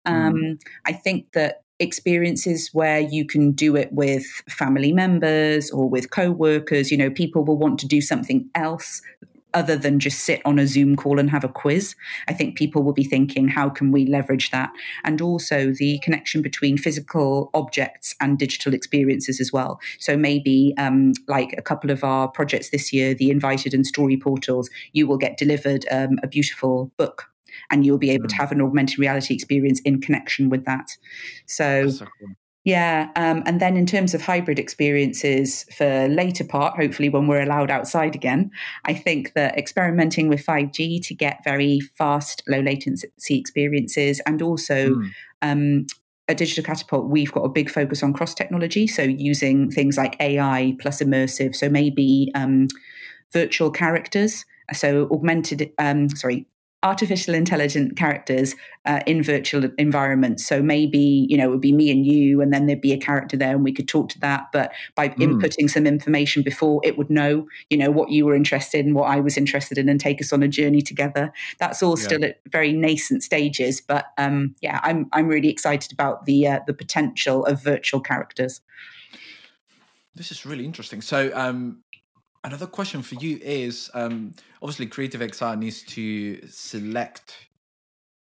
Um, 0.05 0.33
mm. 0.33 0.61
i 0.85 0.93
think 0.93 1.31
that 1.33 1.63
experiences 1.79 2.69
where 2.73 2.99
you 2.99 3.25
can 3.25 3.51
do 3.51 3.75
it 3.75 3.91
with 3.91 4.25
family 4.49 4.91
members 4.91 5.69
or 5.71 5.89
with 5.89 6.11
co-workers. 6.11 6.91
You 6.91 6.97
know 6.97 7.09
people 7.09 7.43
will 7.43 7.57
want 7.57 7.79
to 7.79 7.87
do 7.87 8.01
something 8.01 8.49
else 8.55 9.01
other 9.53 9.75
than 9.75 9.99
just 9.99 10.19
sit 10.19 10.41
on 10.45 10.59
a 10.59 10.67
zoom 10.67 10.95
call 10.95 11.19
and 11.19 11.29
have 11.29 11.43
a 11.43 11.49
quiz. 11.49 11.95
I 12.27 12.33
think 12.33 12.57
people 12.57 12.83
will 12.83 12.93
be 12.93 13.03
thinking 13.03 13.47
how 13.47 13.69
can 13.69 13.91
we 13.91 14.05
leverage 14.05 14.51
that? 14.51 14.71
And 15.03 15.21
also 15.21 15.71
the 15.71 15.99
connection 16.03 16.41
between 16.41 16.77
physical 16.77 17.49
objects 17.53 18.13
and 18.21 18.37
digital 18.37 18.73
experiences 18.73 19.39
as 19.39 19.51
well. 19.51 19.79
So 19.99 20.17
maybe 20.17 20.73
um, 20.77 21.13
like 21.27 21.55
a 21.57 21.61
couple 21.61 21.89
of 21.89 22.03
our 22.03 22.27
projects 22.27 22.69
this 22.69 22.93
year 22.93 23.13
the 23.13 23.31
invited 23.31 23.73
and 23.73 23.85
story 23.87 24.17
portals 24.17 24.69
you 24.91 25.07
will 25.07 25.17
get 25.17 25.37
delivered 25.37 25.85
um, 25.89 26.19
a 26.21 26.27
beautiful 26.27 26.91
book 26.97 27.29
and 27.69 27.85
you'll 27.85 27.97
be 27.97 28.09
able 28.11 28.25
mm. 28.25 28.29
to 28.29 28.35
have 28.35 28.51
an 28.51 28.61
augmented 28.61 28.99
reality 28.99 29.33
experience 29.33 29.79
in 29.81 30.01
connection 30.01 30.49
with 30.49 30.65
that. 30.65 30.97
So, 31.45 31.89
so 31.89 32.05
cool. 32.19 32.29
yeah. 32.63 33.09
Um, 33.15 33.43
and 33.45 33.59
then 33.59 33.77
in 33.77 33.85
terms 33.85 34.13
of 34.13 34.21
hybrid 34.21 34.59
experiences 34.59 35.63
for 35.75 36.07
later 36.07 36.43
part, 36.43 36.75
hopefully 36.75 37.09
when 37.09 37.27
we're 37.27 37.41
allowed 37.41 37.71
outside 37.71 38.15
again, 38.15 38.51
I 38.85 38.93
think 38.93 39.33
that 39.33 39.57
experimenting 39.57 40.27
with 40.27 40.45
5G 40.45 41.05
to 41.07 41.13
get 41.13 41.43
very 41.43 41.79
fast, 41.97 42.43
low 42.47 42.59
latency 42.59 43.37
experiences 43.37 44.21
and 44.25 44.41
also 44.41 44.95
mm. 44.95 45.11
um, 45.41 45.87
at 46.27 46.37
Digital 46.37 46.63
Catapult, 46.63 47.05
we've 47.05 47.31
got 47.31 47.43
a 47.43 47.49
big 47.49 47.69
focus 47.69 48.03
on 48.03 48.13
cross 48.13 48.33
technology. 48.33 48.85
So 48.85 49.01
using 49.03 49.71
things 49.71 49.97
like 49.97 50.17
AI 50.19 50.75
plus 50.79 51.01
immersive. 51.01 51.55
So 51.55 51.69
maybe 51.69 52.31
um, 52.35 52.67
virtual 53.31 53.71
characters. 53.71 54.45
So 54.73 55.07
augmented, 55.11 55.71
um, 55.77 56.09
sorry, 56.09 56.45
artificial 56.87 57.33
intelligent 57.33 57.97
characters 57.97 58.55
uh, 58.85 59.01
in 59.05 59.21
virtual 59.21 59.69
environments. 59.77 60.45
So 60.45 60.61
maybe, 60.61 61.27
you 61.29 61.37
know, 61.37 61.47
it 61.47 61.51
would 61.51 61.61
be 61.61 61.73
me 61.73 61.91
and 61.91 62.05
you, 62.05 62.41
and 62.41 62.53
then 62.53 62.65
there'd 62.65 62.81
be 62.81 62.93
a 62.93 62.97
character 62.97 63.35
there 63.37 63.53
and 63.55 63.63
we 63.63 63.73
could 63.73 63.87
talk 63.87 64.09
to 64.09 64.19
that. 64.21 64.47
But 64.53 64.71
by 64.95 65.09
mm. 65.09 65.17
inputting 65.17 65.69
some 65.69 65.85
information 65.85 66.43
before, 66.43 66.79
it 66.83 66.97
would 66.97 67.09
know, 67.09 67.47
you 67.69 67.77
know, 67.77 67.91
what 67.91 68.09
you 68.09 68.25
were 68.25 68.35
interested 68.35 68.85
in, 68.85 68.93
what 68.93 69.09
I 69.09 69.19
was 69.19 69.37
interested 69.37 69.77
in, 69.77 69.89
and 69.89 69.99
take 69.99 70.21
us 70.21 70.31
on 70.31 70.41
a 70.43 70.47
journey 70.47 70.81
together. 70.81 71.33
That's 71.59 71.83
all 71.83 71.97
yeah. 71.97 72.05
still 72.05 72.23
at 72.25 72.39
very 72.47 72.71
nascent 72.71 73.23
stages. 73.23 73.81
But 73.81 74.05
um, 74.17 74.55
yeah, 74.61 74.79
I'm, 74.83 75.07
I'm 75.11 75.27
really 75.27 75.49
excited 75.49 75.91
about 75.91 76.25
the, 76.25 76.47
uh, 76.47 76.59
the 76.65 76.73
potential 76.73 77.45
of 77.45 77.61
virtual 77.61 77.99
characters. 77.99 78.61
This 80.15 80.31
is 80.31 80.45
really 80.45 80.65
interesting. 80.65 81.01
So, 81.01 81.31
um, 81.35 81.83
Another 82.47 82.65
question 82.65 83.01
for 83.01 83.15
you 83.15 83.39
is 83.41 83.91
um, 83.93 84.31
obviously 84.61 84.85
Creative 84.85 85.19
XR 85.19 85.59
needs 85.59 85.83
to 85.83 86.47
select 86.47 87.35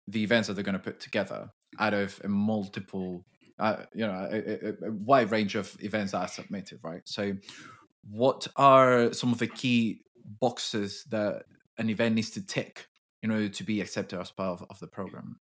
the 0.08 0.24
events 0.24 0.48
that 0.48 0.54
they're 0.54 0.64
going 0.64 0.72
to 0.72 0.80
put 0.80 0.98
together 0.98 1.48
out 1.78 1.94
of 1.94 2.20
a 2.24 2.28
multiple, 2.28 3.24
uh, 3.60 3.84
you 3.94 4.04
know, 4.04 4.28
a, 4.28 4.70
a, 4.84 4.90
wide 4.90 5.30
range 5.30 5.54
of 5.54 5.76
events 5.78 6.10
that 6.10 6.22
are 6.22 6.26
submitted, 6.26 6.80
right? 6.82 7.02
So, 7.04 7.36
what 8.02 8.48
are 8.56 9.12
some 9.12 9.30
of 9.30 9.38
the 9.38 9.46
key 9.46 10.00
boxes 10.40 11.04
that 11.10 11.44
an 11.78 11.88
event 11.88 12.16
needs 12.16 12.30
to 12.30 12.44
tick 12.44 12.88
in 13.22 13.30
order 13.30 13.48
to 13.48 13.62
be 13.62 13.80
accepted 13.80 14.18
as 14.18 14.32
part 14.32 14.60
of, 14.60 14.66
of 14.70 14.80
the 14.80 14.88
program? 14.88 15.38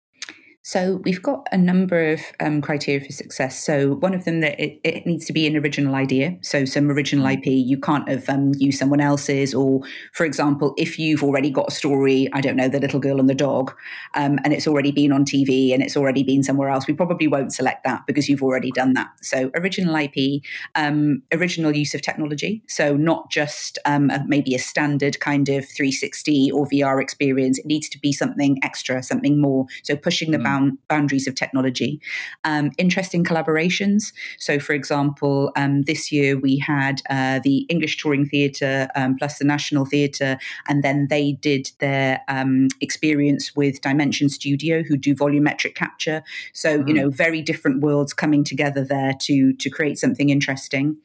So 0.62 1.00
we've 1.06 1.22
got 1.22 1.48
a 1.54 1.58
number 1.58 2.12
of 2.12 2.20
um, 2.42 2.62
criteria 2.62 3.00
for 3.00 3.14
success. 3.14 3.64
So 3.64 3.96
one 3.96 4.14
of 4.14 4.26
them 4.26 4.42
that 4.42 4.60
it, 4.60 4.80
it, 4.84 5.06
needs 5.06 5.26
to 5.26 5.34
be 5.34 5.48
an 5.48 5.56
original 5.56 5.96
idea. 5.96 6.38
So 6.42 6.66
some 6.66 6.92
original 6.92 7.26
mm. 7.26 7.38
IP. 7.38 7.46
You 7.46 7.80
can't 7.80 8.08
have 8.10 8.28
um, 8.28 8.52
used 8.58 8.78
someone 8.78 9.00
else's, 9.00 9.54
or 9.54 9.82
for 10.12 10.26
example, 10.26 10.74
if 10.78 11.00
you've 11.00 11.24
already 11.24 11.50
got 11.50 11.70
a 11.70 11.72
story, 11.72 12.28
I 12.34 12.42
don't 12.42 12.58
know, 12.58 12.68
the 12.68 12.80
little 12.80 13.00
girl 13.00 13.22
and 13.22 13.30
the 13.30 13.36
dog, 13.36 13.74
um, 14.16 14.38
and 14.44 14.52
it's 14.52 14.68
already 14.68 14.92
been 14.92 15.14
on 15.14 15.24
TV 15.24 15.74
and 15.74 15.82
it's 15.82 15.96
already 15.96 16.24
been 16.24 16.44
somewhere 16.44 16.70
else, 16.70 16.88
we 16.88 16.94
probably 16.94 17.28
won't 17.28 17.54
select 17.54 17.86
that 17.86 18.06
because 18.06 18.28
you've 18.28 18.44
already 18.44 18.72
done 18.72 18.94
that. 18.94 19.08
So 19.22 19.52
original 19.56 19.96
IP, 19.96 20.44
um, 20.76 21.24
original 21.32 21.74
use 21.74 21.96
of 21.96 22.02
technology. 22.02 22.62
So 22.68 22.98
not 22.98 23.32
just 23.32 23.80
um, 23.86 24.10
a, 24.10 24.26
maybe 24.28 24.54
a 24.56 24.60
standard 24.60 25.22
kind 25.22 25.48
of 25.48 25.66
360 25.70 26.52
or 26.52 26.68
VR 26.68 27.02
experience. 27.02 27.60
It 27.60 27.66
needs 27.66 27.88
to 27.90 28.00
be 28.00 28.12
something 28.12 28.60
extra, 28.62 29.02
something 29.02 29.40
more. 29.40 29.66
So 29.84 29.96
pushing 29.96 30.32
the 30.32 30.49
bound, 30.50 30.78
boundaries 30.88 31.28
of 31.28 31.36
technology. 31.36 32.02
Um, 32.44 32.72
interesting 32.78 33.24
collaborations. 33.24 34.14
So, 34.38 34.60
for 34.60 34.74
example, 34.74 35.52
um, 35.56 35.84
this 35.84 36.12
year 36.12 36.38
we 36.38 36.58
had 36.58 37.02
uh, 37.10 37.40
the 37.44 37.66
English 37.70 37.98
Touring 37.98 38.26
Theatre 38.26 38.88
um, 38.96 39.16
plus 39.16 39.38
the 39.38 39.46
National 39.46 39.86
Theatre, 39.86 40.38
and 40.68 40.84
then 40.84 41.08
they 41.10 41.34
did 41.34 41.72
their 41.80 42.22
um, 42.28 42.68
experience 42.82 43.56
with 43.56 43.82
Dimension 43.82 44.30
Studio, 44.30 44.84
who 44.84 44.98
do 44.98 45.16
volumetric 45.16 45.76
capture. 45.76 46.24
So, 46.54 46.80
mm. 46.80 46.88
you 46.88 46.94
know, 46.94 47.10
very 47.10 47.42
different 47.42 47.82
worlds 47.82 48.14
coming 48.14 48.44
together 48.44 48.84
there 48.84 49.14
to 49.22 49.54
to 49.54 49.70
create 49.70 49.98
something 50.00 50.30
interesting. 50.30 50.98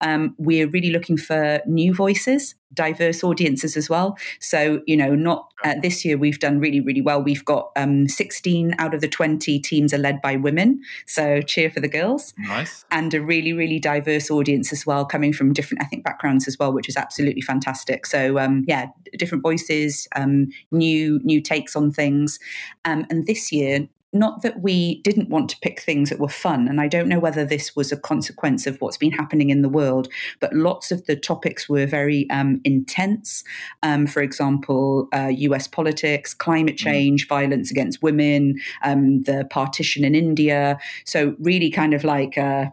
Um, 0.00 0.34
we're 0.38 0.68
really 0.68 0.90
looking 0.90 1.16
for 1.16 1.60
new 1.66 1.94
voices 1.94 2.54
diverse 2.74 3.24
audiences 3.24 3.76
as 3.76 3.88
well. 3.88 4.16
So, 4.40 4.82
you 4.86 4.96
know, 4.96 5.14
not 5.14 5.50
uh, 5.64 5.74
this 5.82 6.04
year 6.04 6.16
we've 6.16 6.38
done 6.38 6.60
really, 6.60 6.80
really 6.80 7.00
well. 7.00 7.22
We've 7.22 7.44
got 7.44 7.70
um, 7.76 8.08
16 8.08 8.74
out 8.78 8.94
of 8.94 9.00
the 9.00 9.08
20 9.08 9.58
teams 9.60 9.94
are 9.94 9.98
led 9.98 10.20
by 10.20 10.36
women. 10.36 10.80
So, 11.06 11.40
cheer 11.40 11.70
for 11.70 11.80
the 11.80 11.88
girls. 11.88 12.34
Nice. 12.38 12.84
And 12.90 13.12
a 13.14 13.20
really, 13.20 13.52
really 13.52 13.78
diverse 13.78 14.30
audience 14.30 14.72
as 14.72 14.86
well, 14.86 15.04
coming 15.04 15.32
from 15.32 15.52
different 15.52 15.82
ethnic 15.82 16.04
backgrounds 16.04 16.46
as 16.46 16.58
well, 16.58 16.72
which 16.72 16.88
is 16.88 16.96
absolutely 16.96 17.42
fantastic. 17.42 18.06
So, 18.06 18.38
um, 18.38 18.64
yeah, 18.66 18.86
different 19.16 19.42
voices, 19.42 20.06
um, 20.14 20.48
new 20.70 21.20
new 21.24 21.40
takes 21.40 21.74
on 21.74 21.90
things. 21.90 22.38
Um, 22.84 23.06
and 23.10 23.26
this 23.26 23.50
year, 23.50 23.88
not 24.12 24.42
that 24.42 24.60
we 24.62 25.02
didn't 25.02 25.28
want 25.28 25.50
to 25.50 25.58
pick 25.60 25.80
things 25.80 26.10
that 26.10 26.18
were 26.18 26.28
fun, 26.28 26.68
and 26.68 26.80
I 26.80 26.88
don't 26.88 27.08
know 27.08 27.18
whether 27.18 27.44
this 27.44 27.76
was 27.76 27.92
a 27.92 27.96
consequence 27.96 28.66
of 28.66 28.80
what's 28.80 28.96
been 28.96 29.12
happening 29.12 29.50
in 29.50 29.62
the 29.62 29.68
world, 29.68 30.08
but 30.40 30.52
lots 30.54 30.90
of 30.90 31.06
the 31.06 31.16
topics 31.16 31.68
were 31.68 31.86
very 31.86 32.28
um, 32.30 32.60
intense. 32.64 33.44
Um, 33.82 34.06
for 34.06 34.22
example, 34.22 35.08
uh, 35.12 35.28
US 35.28 35.66
politics, 35.66 36.32
climate 36.32 36.76
mm. 36.76 36.78
change, 36.78 37.26
mm. 37.26 37.28
violence 37.28 37.70
against 37.70 38.02
women, 38.02 38.58
um, 38.82 39.22
the 39.22 39.46
partition 39.50 40.04
in 40.04 40.14
India. 40.14 40.78
So, 41.04 41.36
really 41.38 41.70
kind 41.70 41.92
of 41.92 42.04
like 42.04 42.38
uh, 42.38 42.66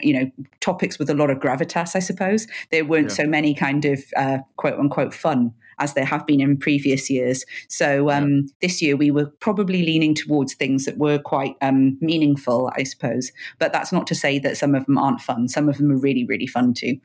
you 0.00 0.12
know 0.12 0.30
topics 0.60 0.98
with 0.98 1.08
a 1.08 1.14
lot 1.14 1.30
of 1.30 1.38
gravitas 1.38 1.96
i 1.96 1.98
suppose 1.98 2.46
there 2.70 2.84
weren't 2.84 3.08
yeah. 3.08 3.14
so 3.14 3.26
many 3.26 3.54
kind 3.54 3.86
of 3.86 4.04
uh, 4.16 4.36
quote 4.56 4.78
unquote 4.78 5.14
fun 5.14 5.52
as 5.78 5.94
there 5.94 6.04
have 6.04 6.26
been 6.26 6.40
in 6.40 6.56
previous 6.56 7.10
years. 7.10 7.44
So 7.68 8.10
um, 8.10 8.30
yeah. 8.30 8.52
this 8.60 8.82
year 8.82 8.96
we 8.96 9.10
were 9.10 9.26
probably 9.40 9.84
leaning 9.84 10.14
towards 10.14 10.54
things 10.54 10.84
that 10.84 10.98
were 10.98 11.18
quite 11.18 11.56
um, 11.60 11.98
meaningful, 12.00 12.70
I 12.76 12.82
suppose. 12.84 13.32
But 13.58 13.72
that's 13.72 13.92
not 13.92 14.06
to 14.08 14.14
say 14.14 14.38
that 14.40 14.56
some 14.56 14.74
of 14.74 14.86
them 14.86 14.98
aren't 14.98 15.20
fun. 15.20 15.48
Some 15.48 15.68
of 15.68 15.78
them 15.78 15.90
are 15.92 15.98
really, 15.98 16.24
really 16.24 16.46
fun 16.46 16.74
too. 16.74 16.98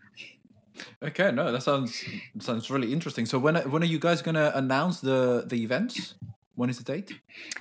Okay, 1.04 1.32
no, 1.32 1.52
that 1.52 1.62
sounds 1.62 2.04
sounds 2.40 2.70
really 2.70 2.92
interesting. 2.92 3.26
So 3.26 3.38
when 3.38 3.56
when 3.70 3.84
are 3.84 3.88
you 3.88 4.00
guys 4.00 4.22
going 4.22 4.36
to 4.36 4.58
announce 4.58 5.02
the 5.02 5.44
the 5.46 5.64
events? 5.64 6.16
When 6.56 6.70
is 6.70 6.78
the 6.78 6.84
date? 6.84 7.12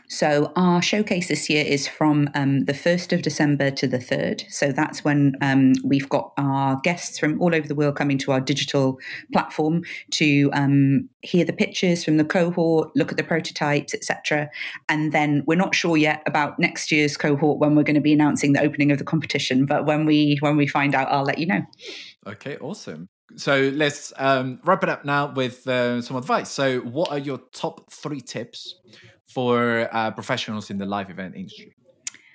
So 0.09 0.53
our 0.55 0.83
showcase 0.83 1.29
this 1.29 1.49
year 1.49 1.65
is 1.65 1.89
from 1.89 2.29
um, 2.35 2.67
the 2.67 2.75
1st 2.75 3.15
of 3.15 3.23
December 3.23 3.71
to 3.71 3.87
the 3.87 3.97
3rd. 3.97 4.45
So 4.51 4.71
that's 4.71 5.03
when 5.03 5.35
um, 5.41 5.73
we've 5.83 6.09
got 6.11 6.35
our 6.37 6.79
guests 6.83 7.19
from 7.19 7.41
all 7.41 7.55
over 7.55 7.67
the 7.67 7.75
world 7.75 7.97
coming 7.97 8.19
to 8.19 8.33
our 8.33 8.41
digital 8.41 8.99
platform 9.33 9.83
to 10.13 10.51
um, 10.53 11.09
hear 11.23 11.47
the 11.47 11.55
pictures 11.55 12.05
from 12.05 12.19
the 12.19 12.25
cohort, 12.25 12.91
look 12.95 13.11
at 13.11 13.17
the 13.17 13.25
prototypes, 13.25 13.95
etc. 13.95 14.51
And 14.91 15.11
then 15.13 15.43
we're 15.47 15.55
not 15.55 15.75
sure 15.75 15.97
yet 15.97 16.23
about 16.27 16.59
next 16.59 16.93
year's 16.93 17.17
cohort 17.17 17.59
when 17.59 17.75
we're 17.75 17.85
going 17.85 17.95
to 17.95 18.03
be 18.03 18.13
announcing 18.13 18.53
the 18.53 18.61
opening 18.61 18.93
of 18.93 18.99
the 18.99 19.05
competition. 19.05 19.65
But 19.65 19.87
when 19.87 20.05
we 20.05 20.37
when 20.41 20.59
we 20.59 20.67
find 20.67 20.95
out, 20.95 21.09
I'll 21.11 21.25
let 21.25 21.39
you 21.39 21.47
know. 21.47 21.63
Okay, 22.27 22.59
awesome. 22.59 23.09
So 23.37 23.73
let's 23.75 24.13
um, 24.17 24.61
wrap 24.65 24.83
it 24.83 24.89
up 24.89 25.05
now 25.05 25.33
with 25.33 25.67
uh, 25.67 26.03
some 26.03 26.17
advice. 26.17 26.51
So, 26.51 26.81
what 26.81 27.11
are 27.11 27.19
your 27.19 27.39
top 27.53 27.91
three 27.91 28.21
tips 28.21 28.77
for 29.25 29.89
uh, 29.93 30.11
professionals 30.11 30.71
in 30.71 30.79
the 30.79 30.87
live 30.87 31.11
event 31.11 31.35
industry? 31.35 31.75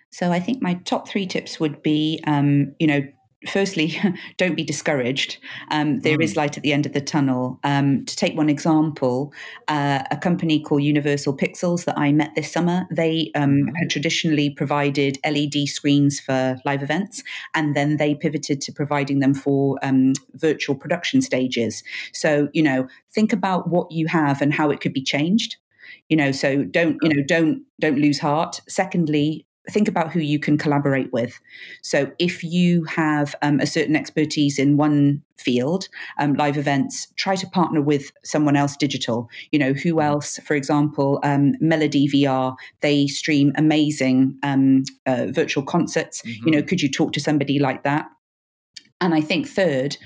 So, 0.09 0.31
I 0.31 0.39
think 0.39 0.61
my 0.61 0.75
top 0.85 1.07
three 1.07 1.27
tips 1.27 1.59
would 1.59 1.83
be, 1.83 2.21
um, 2.25 2.73
you 2.79 2.87
know, 2.87 3.01
firstly, 3.45 3.97
don't 4.37 4.55
be 4.55 4.63
discouraged. 4.63 5.37
Um, 5.69 5.99
there 5.99 6.17
mm. 6.17 6.23
is 6.23 6.35
light 6.35 6.57
at 6.57 6.63
the 6.63 6.73
end 6.73 6.85
of 6.85 6.93
the 6.93 7.01
tunnel. 7.01 7.59
Um, 7.63 8.05
to 8.05 8.15
take 8.15 8.35
one 8.35 8.49
example, 8.49 9.33
uh, 9.67 10.03
a 10.09 10.17
company 10.17 10.61
called 10.61 10.83
Universal 10.83 11.37
Pixels 11.37 11.85
that 11.85 11.97
I 11.97 12.11
met 12.11 12.31
this 12.35 12.51
summer, 12.51 12.87
they 12.91 13.31
um, 13.35 13.63
mm. 13.63 13.73
had 13.77 13.89
traditionally 13.89 14.49
provided 14.49 15.19
LED 15.25 15.67
screens 15.67 16.19
for 16.19 16.57
live 16.65 16.83
events, 16.83 17.23
and 17.53 17.75
then 17.75 17.97
they 17.97 18.15
pivoted 18.15 18.61
to 18.61 18.71
providing 18.71 19.19
them 19.19 19.33
for 19.33 19.77
um, 19.83 20.13
virtual 20.33 20.75
production 20.75 21.21
stages. 21.21 21.83
So, 22.13 22.49
you 22.53 22.63
know, 22.63 22.87
think 23.11 23.33
about 23.33 23.69
what 23.69 23.91
you 23.91 24.07
have 24.07 24.41
and 24.41 24.53
how 24.53 24.71
it 24.71 24.81
could 24.81 24.93
be 24.93 25.03
changed 25.03 25.57
you 26.09 26.17
know 26.17 26.31
so 26.31 26.63
don't 26.63 26.97
you 27.01 27.09
know 27.09 27.23
don't 27.27 27.63
don't 27.79 27.97
lose 27.97 28.19
heart 28.19 28.61
secondly 28.67 29.46
think 29.69 29.87
about 29.87 30.11
who 30.11 30.19
you 30.19 30.39
can 30.39 30.57
collaborate 30.57 31.11
with. 31.11 31.39
So, 31.81 32.11
if 32.19 32.43
you 32.43 32.83
have 32.85 33.35
um, 33.41 33.59
a 33.59 33.65
certain 33.65 33.95
expertise 33.95 34.59
in 34.59 34.77
one 34.77 35.23
field, 35.37 35.87
um, 36.19 36.33
live 36.33 36.57
events, 36.57 37.07
try 37.15 37.35
to 37.35 37.47
partner 37.47 37.81
with 37.81 38.11
someone 38.23 38.55
else 38.55 38.75
digital. 38.75 39.29
You 39.51 39.59
know, 39.59 39.73
who 39.73 39.95
mm-hmm. 39.95 40.07
else? 40.07 40.39
For 40.39 40.55
example, 40.55 41.19
um, 41.23 41.53
Melody 41.59 42.07
VR, 42.07 42.55
they 42.81 43.07
stream 43.07 43.53
amazing 43.55 44.37
um, 44.43 44.83
uh, 45.05 45.27
virtual 45.29 45.63
concerts. 45.63 46.21
Mm-hmm. 46.21 46.47
You 46.47 46.51
know, 46.53 46.63
could 46.63 46.81
you 46.81 46.89
talk 46.89 47.13
to 47.13 47.19
somebody 47.19 47.59
like 47.59 47.83
that? 47.83 48.07
And 48.99 49.13
I 49.13 49.21
think 49.21 49.47
third, 49.47 49.97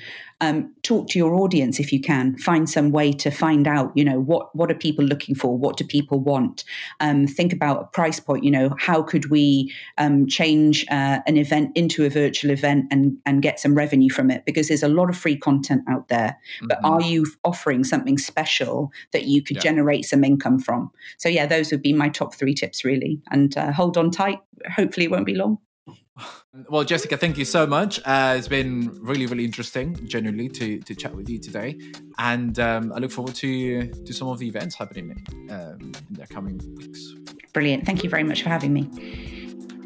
um, 0.42 0.74
talk 0.82 1.08
to 1.10 1.20
your 1.20 1.36
audience 1.36 1.80
if 1.80 1.94
you 1.94 2.02
can. 2.02 2.36
Find 2.38 2.70
some 2.70 2.92
way 2.92 3.14
to 3.14 3.30
find 3.30 3.68
out, 3.68 3.92
you 3.96 4.04
know, 4.04 4.20
what 4.20 4.54
what 4.56 4.72
are 4.72 4.76
people 4.76 5.06
looking 5.06 5.36
for? 5.36 5.58
What 5.58 5.78
do 5.78 5.86
people 5.86 6.20
want? 6.20 6.64
Um, 7.00 7.28
think 7.28 7.54
about 7.54 7.82
a 7.82 7.86
price 7.86 8.20
point. 8.20 8.44
You 8.44 8.52
know, 8.52 8.76
how 8.80 9.04
could 9.04 9.30
we 9.30 9.72
um, 9.98 10.28
change 10.28 10.86
uh, 10.90 11.20
an 11.28 11.38
event 11.38 11.72
into 11.76 12.04
a 12.04 12.10
virtual 12.10 12.52
event 12.52 12.88
and 12.92 13.18
and 13.26 13.42
get 13.42 13.60
some 13.60 13.76
revenue 13.76 14.10
from 14.10 14.32
it? 14.32 14.44
Because 14.46 14.68
there's 14.68 14.84
a 14.84 14.90
lot 14.90 15.10
of 15.10 15.18
free 15.18 15.38
content 15.38 15.84
out 15.88 16.08
there, 16.08 16.38
but 16.64 16.80
mm-hmm. 16.80 16.94
are 16.94 17.02
you 17.02 17.28
offering 17.44 17.84
something 17.84 18.18
special 18.18 18.92
that 19.14 19.26
you 19.26 19.44
could 19.44 19.58
yeah. 19.58 19.64
generate 19.64 20.06
some 20.06 20.24
income 20.24 20.60
from? 20.60 20.92
So 21.18 21.30
yeah, 21.30 21.46
those 21.46 21.72
would 21.72 21.84
be 21.84 21.94
my 21.94 22.10
top 22.10 22.34
three 22.34 22.56
tips 22.56 22.84
really. 22.84 23.22
And 23.30 23.56
uh, 23.56 23.72
hold 23.72 23.96
on 23.96 24.10
tight. 24.10 24.40
Hopefully, 24.76 25.06
it 25.06 25.12
won't 25.12 25.26
be 25.26 25.36
long. 25.36 25.60
Well, 26.70 26.84
Jessica, 26.84 27.17
thank 27.17 27.38
you 27.38 27.46
so 27.46 27.65
much. 27.65 28.00
Uh, 28.06 28.36
it's 28.38 28.48
been 28.48 28.89
really, 29.02 29.26
really 29.26 29.46
interesting, 29.46 29.96
genuinely, 30.08 30.50
to, 30.50 30.80
to 30.80 30.94
chat 30.96 31.15
with 31.15 31.30
you 31.30 31.39
today. 31.39 31.80
And 32.17 32.60
um, 32.60 32.91
I 32.94 33.00
look 33.00 33.12
forward 33.12 33.36
to 33.36 33.88
to 33.88 34.13
some 34.13 34.28
of 34.28 34.38
the 34.39 34.48
events 34.48 34.76
happening 34.76 35.26
um, 35.50 35.80
in 35.80 35.94
the 36.12 36.28
coming 36.28 36.60
weeks. 36.76 37.15
Brilliant. 37.54 37.86
Thank 37.86 38.04
you 38.04 38.10
very 38.10 38.24
much 38.24 38.44
for 38.44 38.50
having 38.50 38.74
me. 38.74 38.89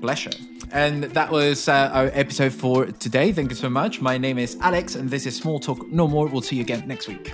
Pleasure. 0.01 0.31
And 0.71 1.03
that 1.03 1.31
was 1.31 1.67
uh, 1.69 1.91
our 1.93 2.09
episode 2.13 2.53
for 2.53 2.87
today. 2.87 3.31
Thank 3.31 3.51
you 3.51 3.55
so 3.55 3.69
much. 3.69 4.01
My 4.01 4.17
name 4.17 4.37
is 4.37 4.57
Alex, 4.61 4.95
and 4.95 5.09
this 5.09 5.25
is 5.25 5.35
Small 5.35 5.59
Talk 5.59 5.87
No 5.91 6.07
More. 6.07 6.27
We'll 6.27 6.41
see 6.41 6.57
you 6.57 6.63
again 6.63 6.87
next 6.87 7.07
week. 7.07 7.33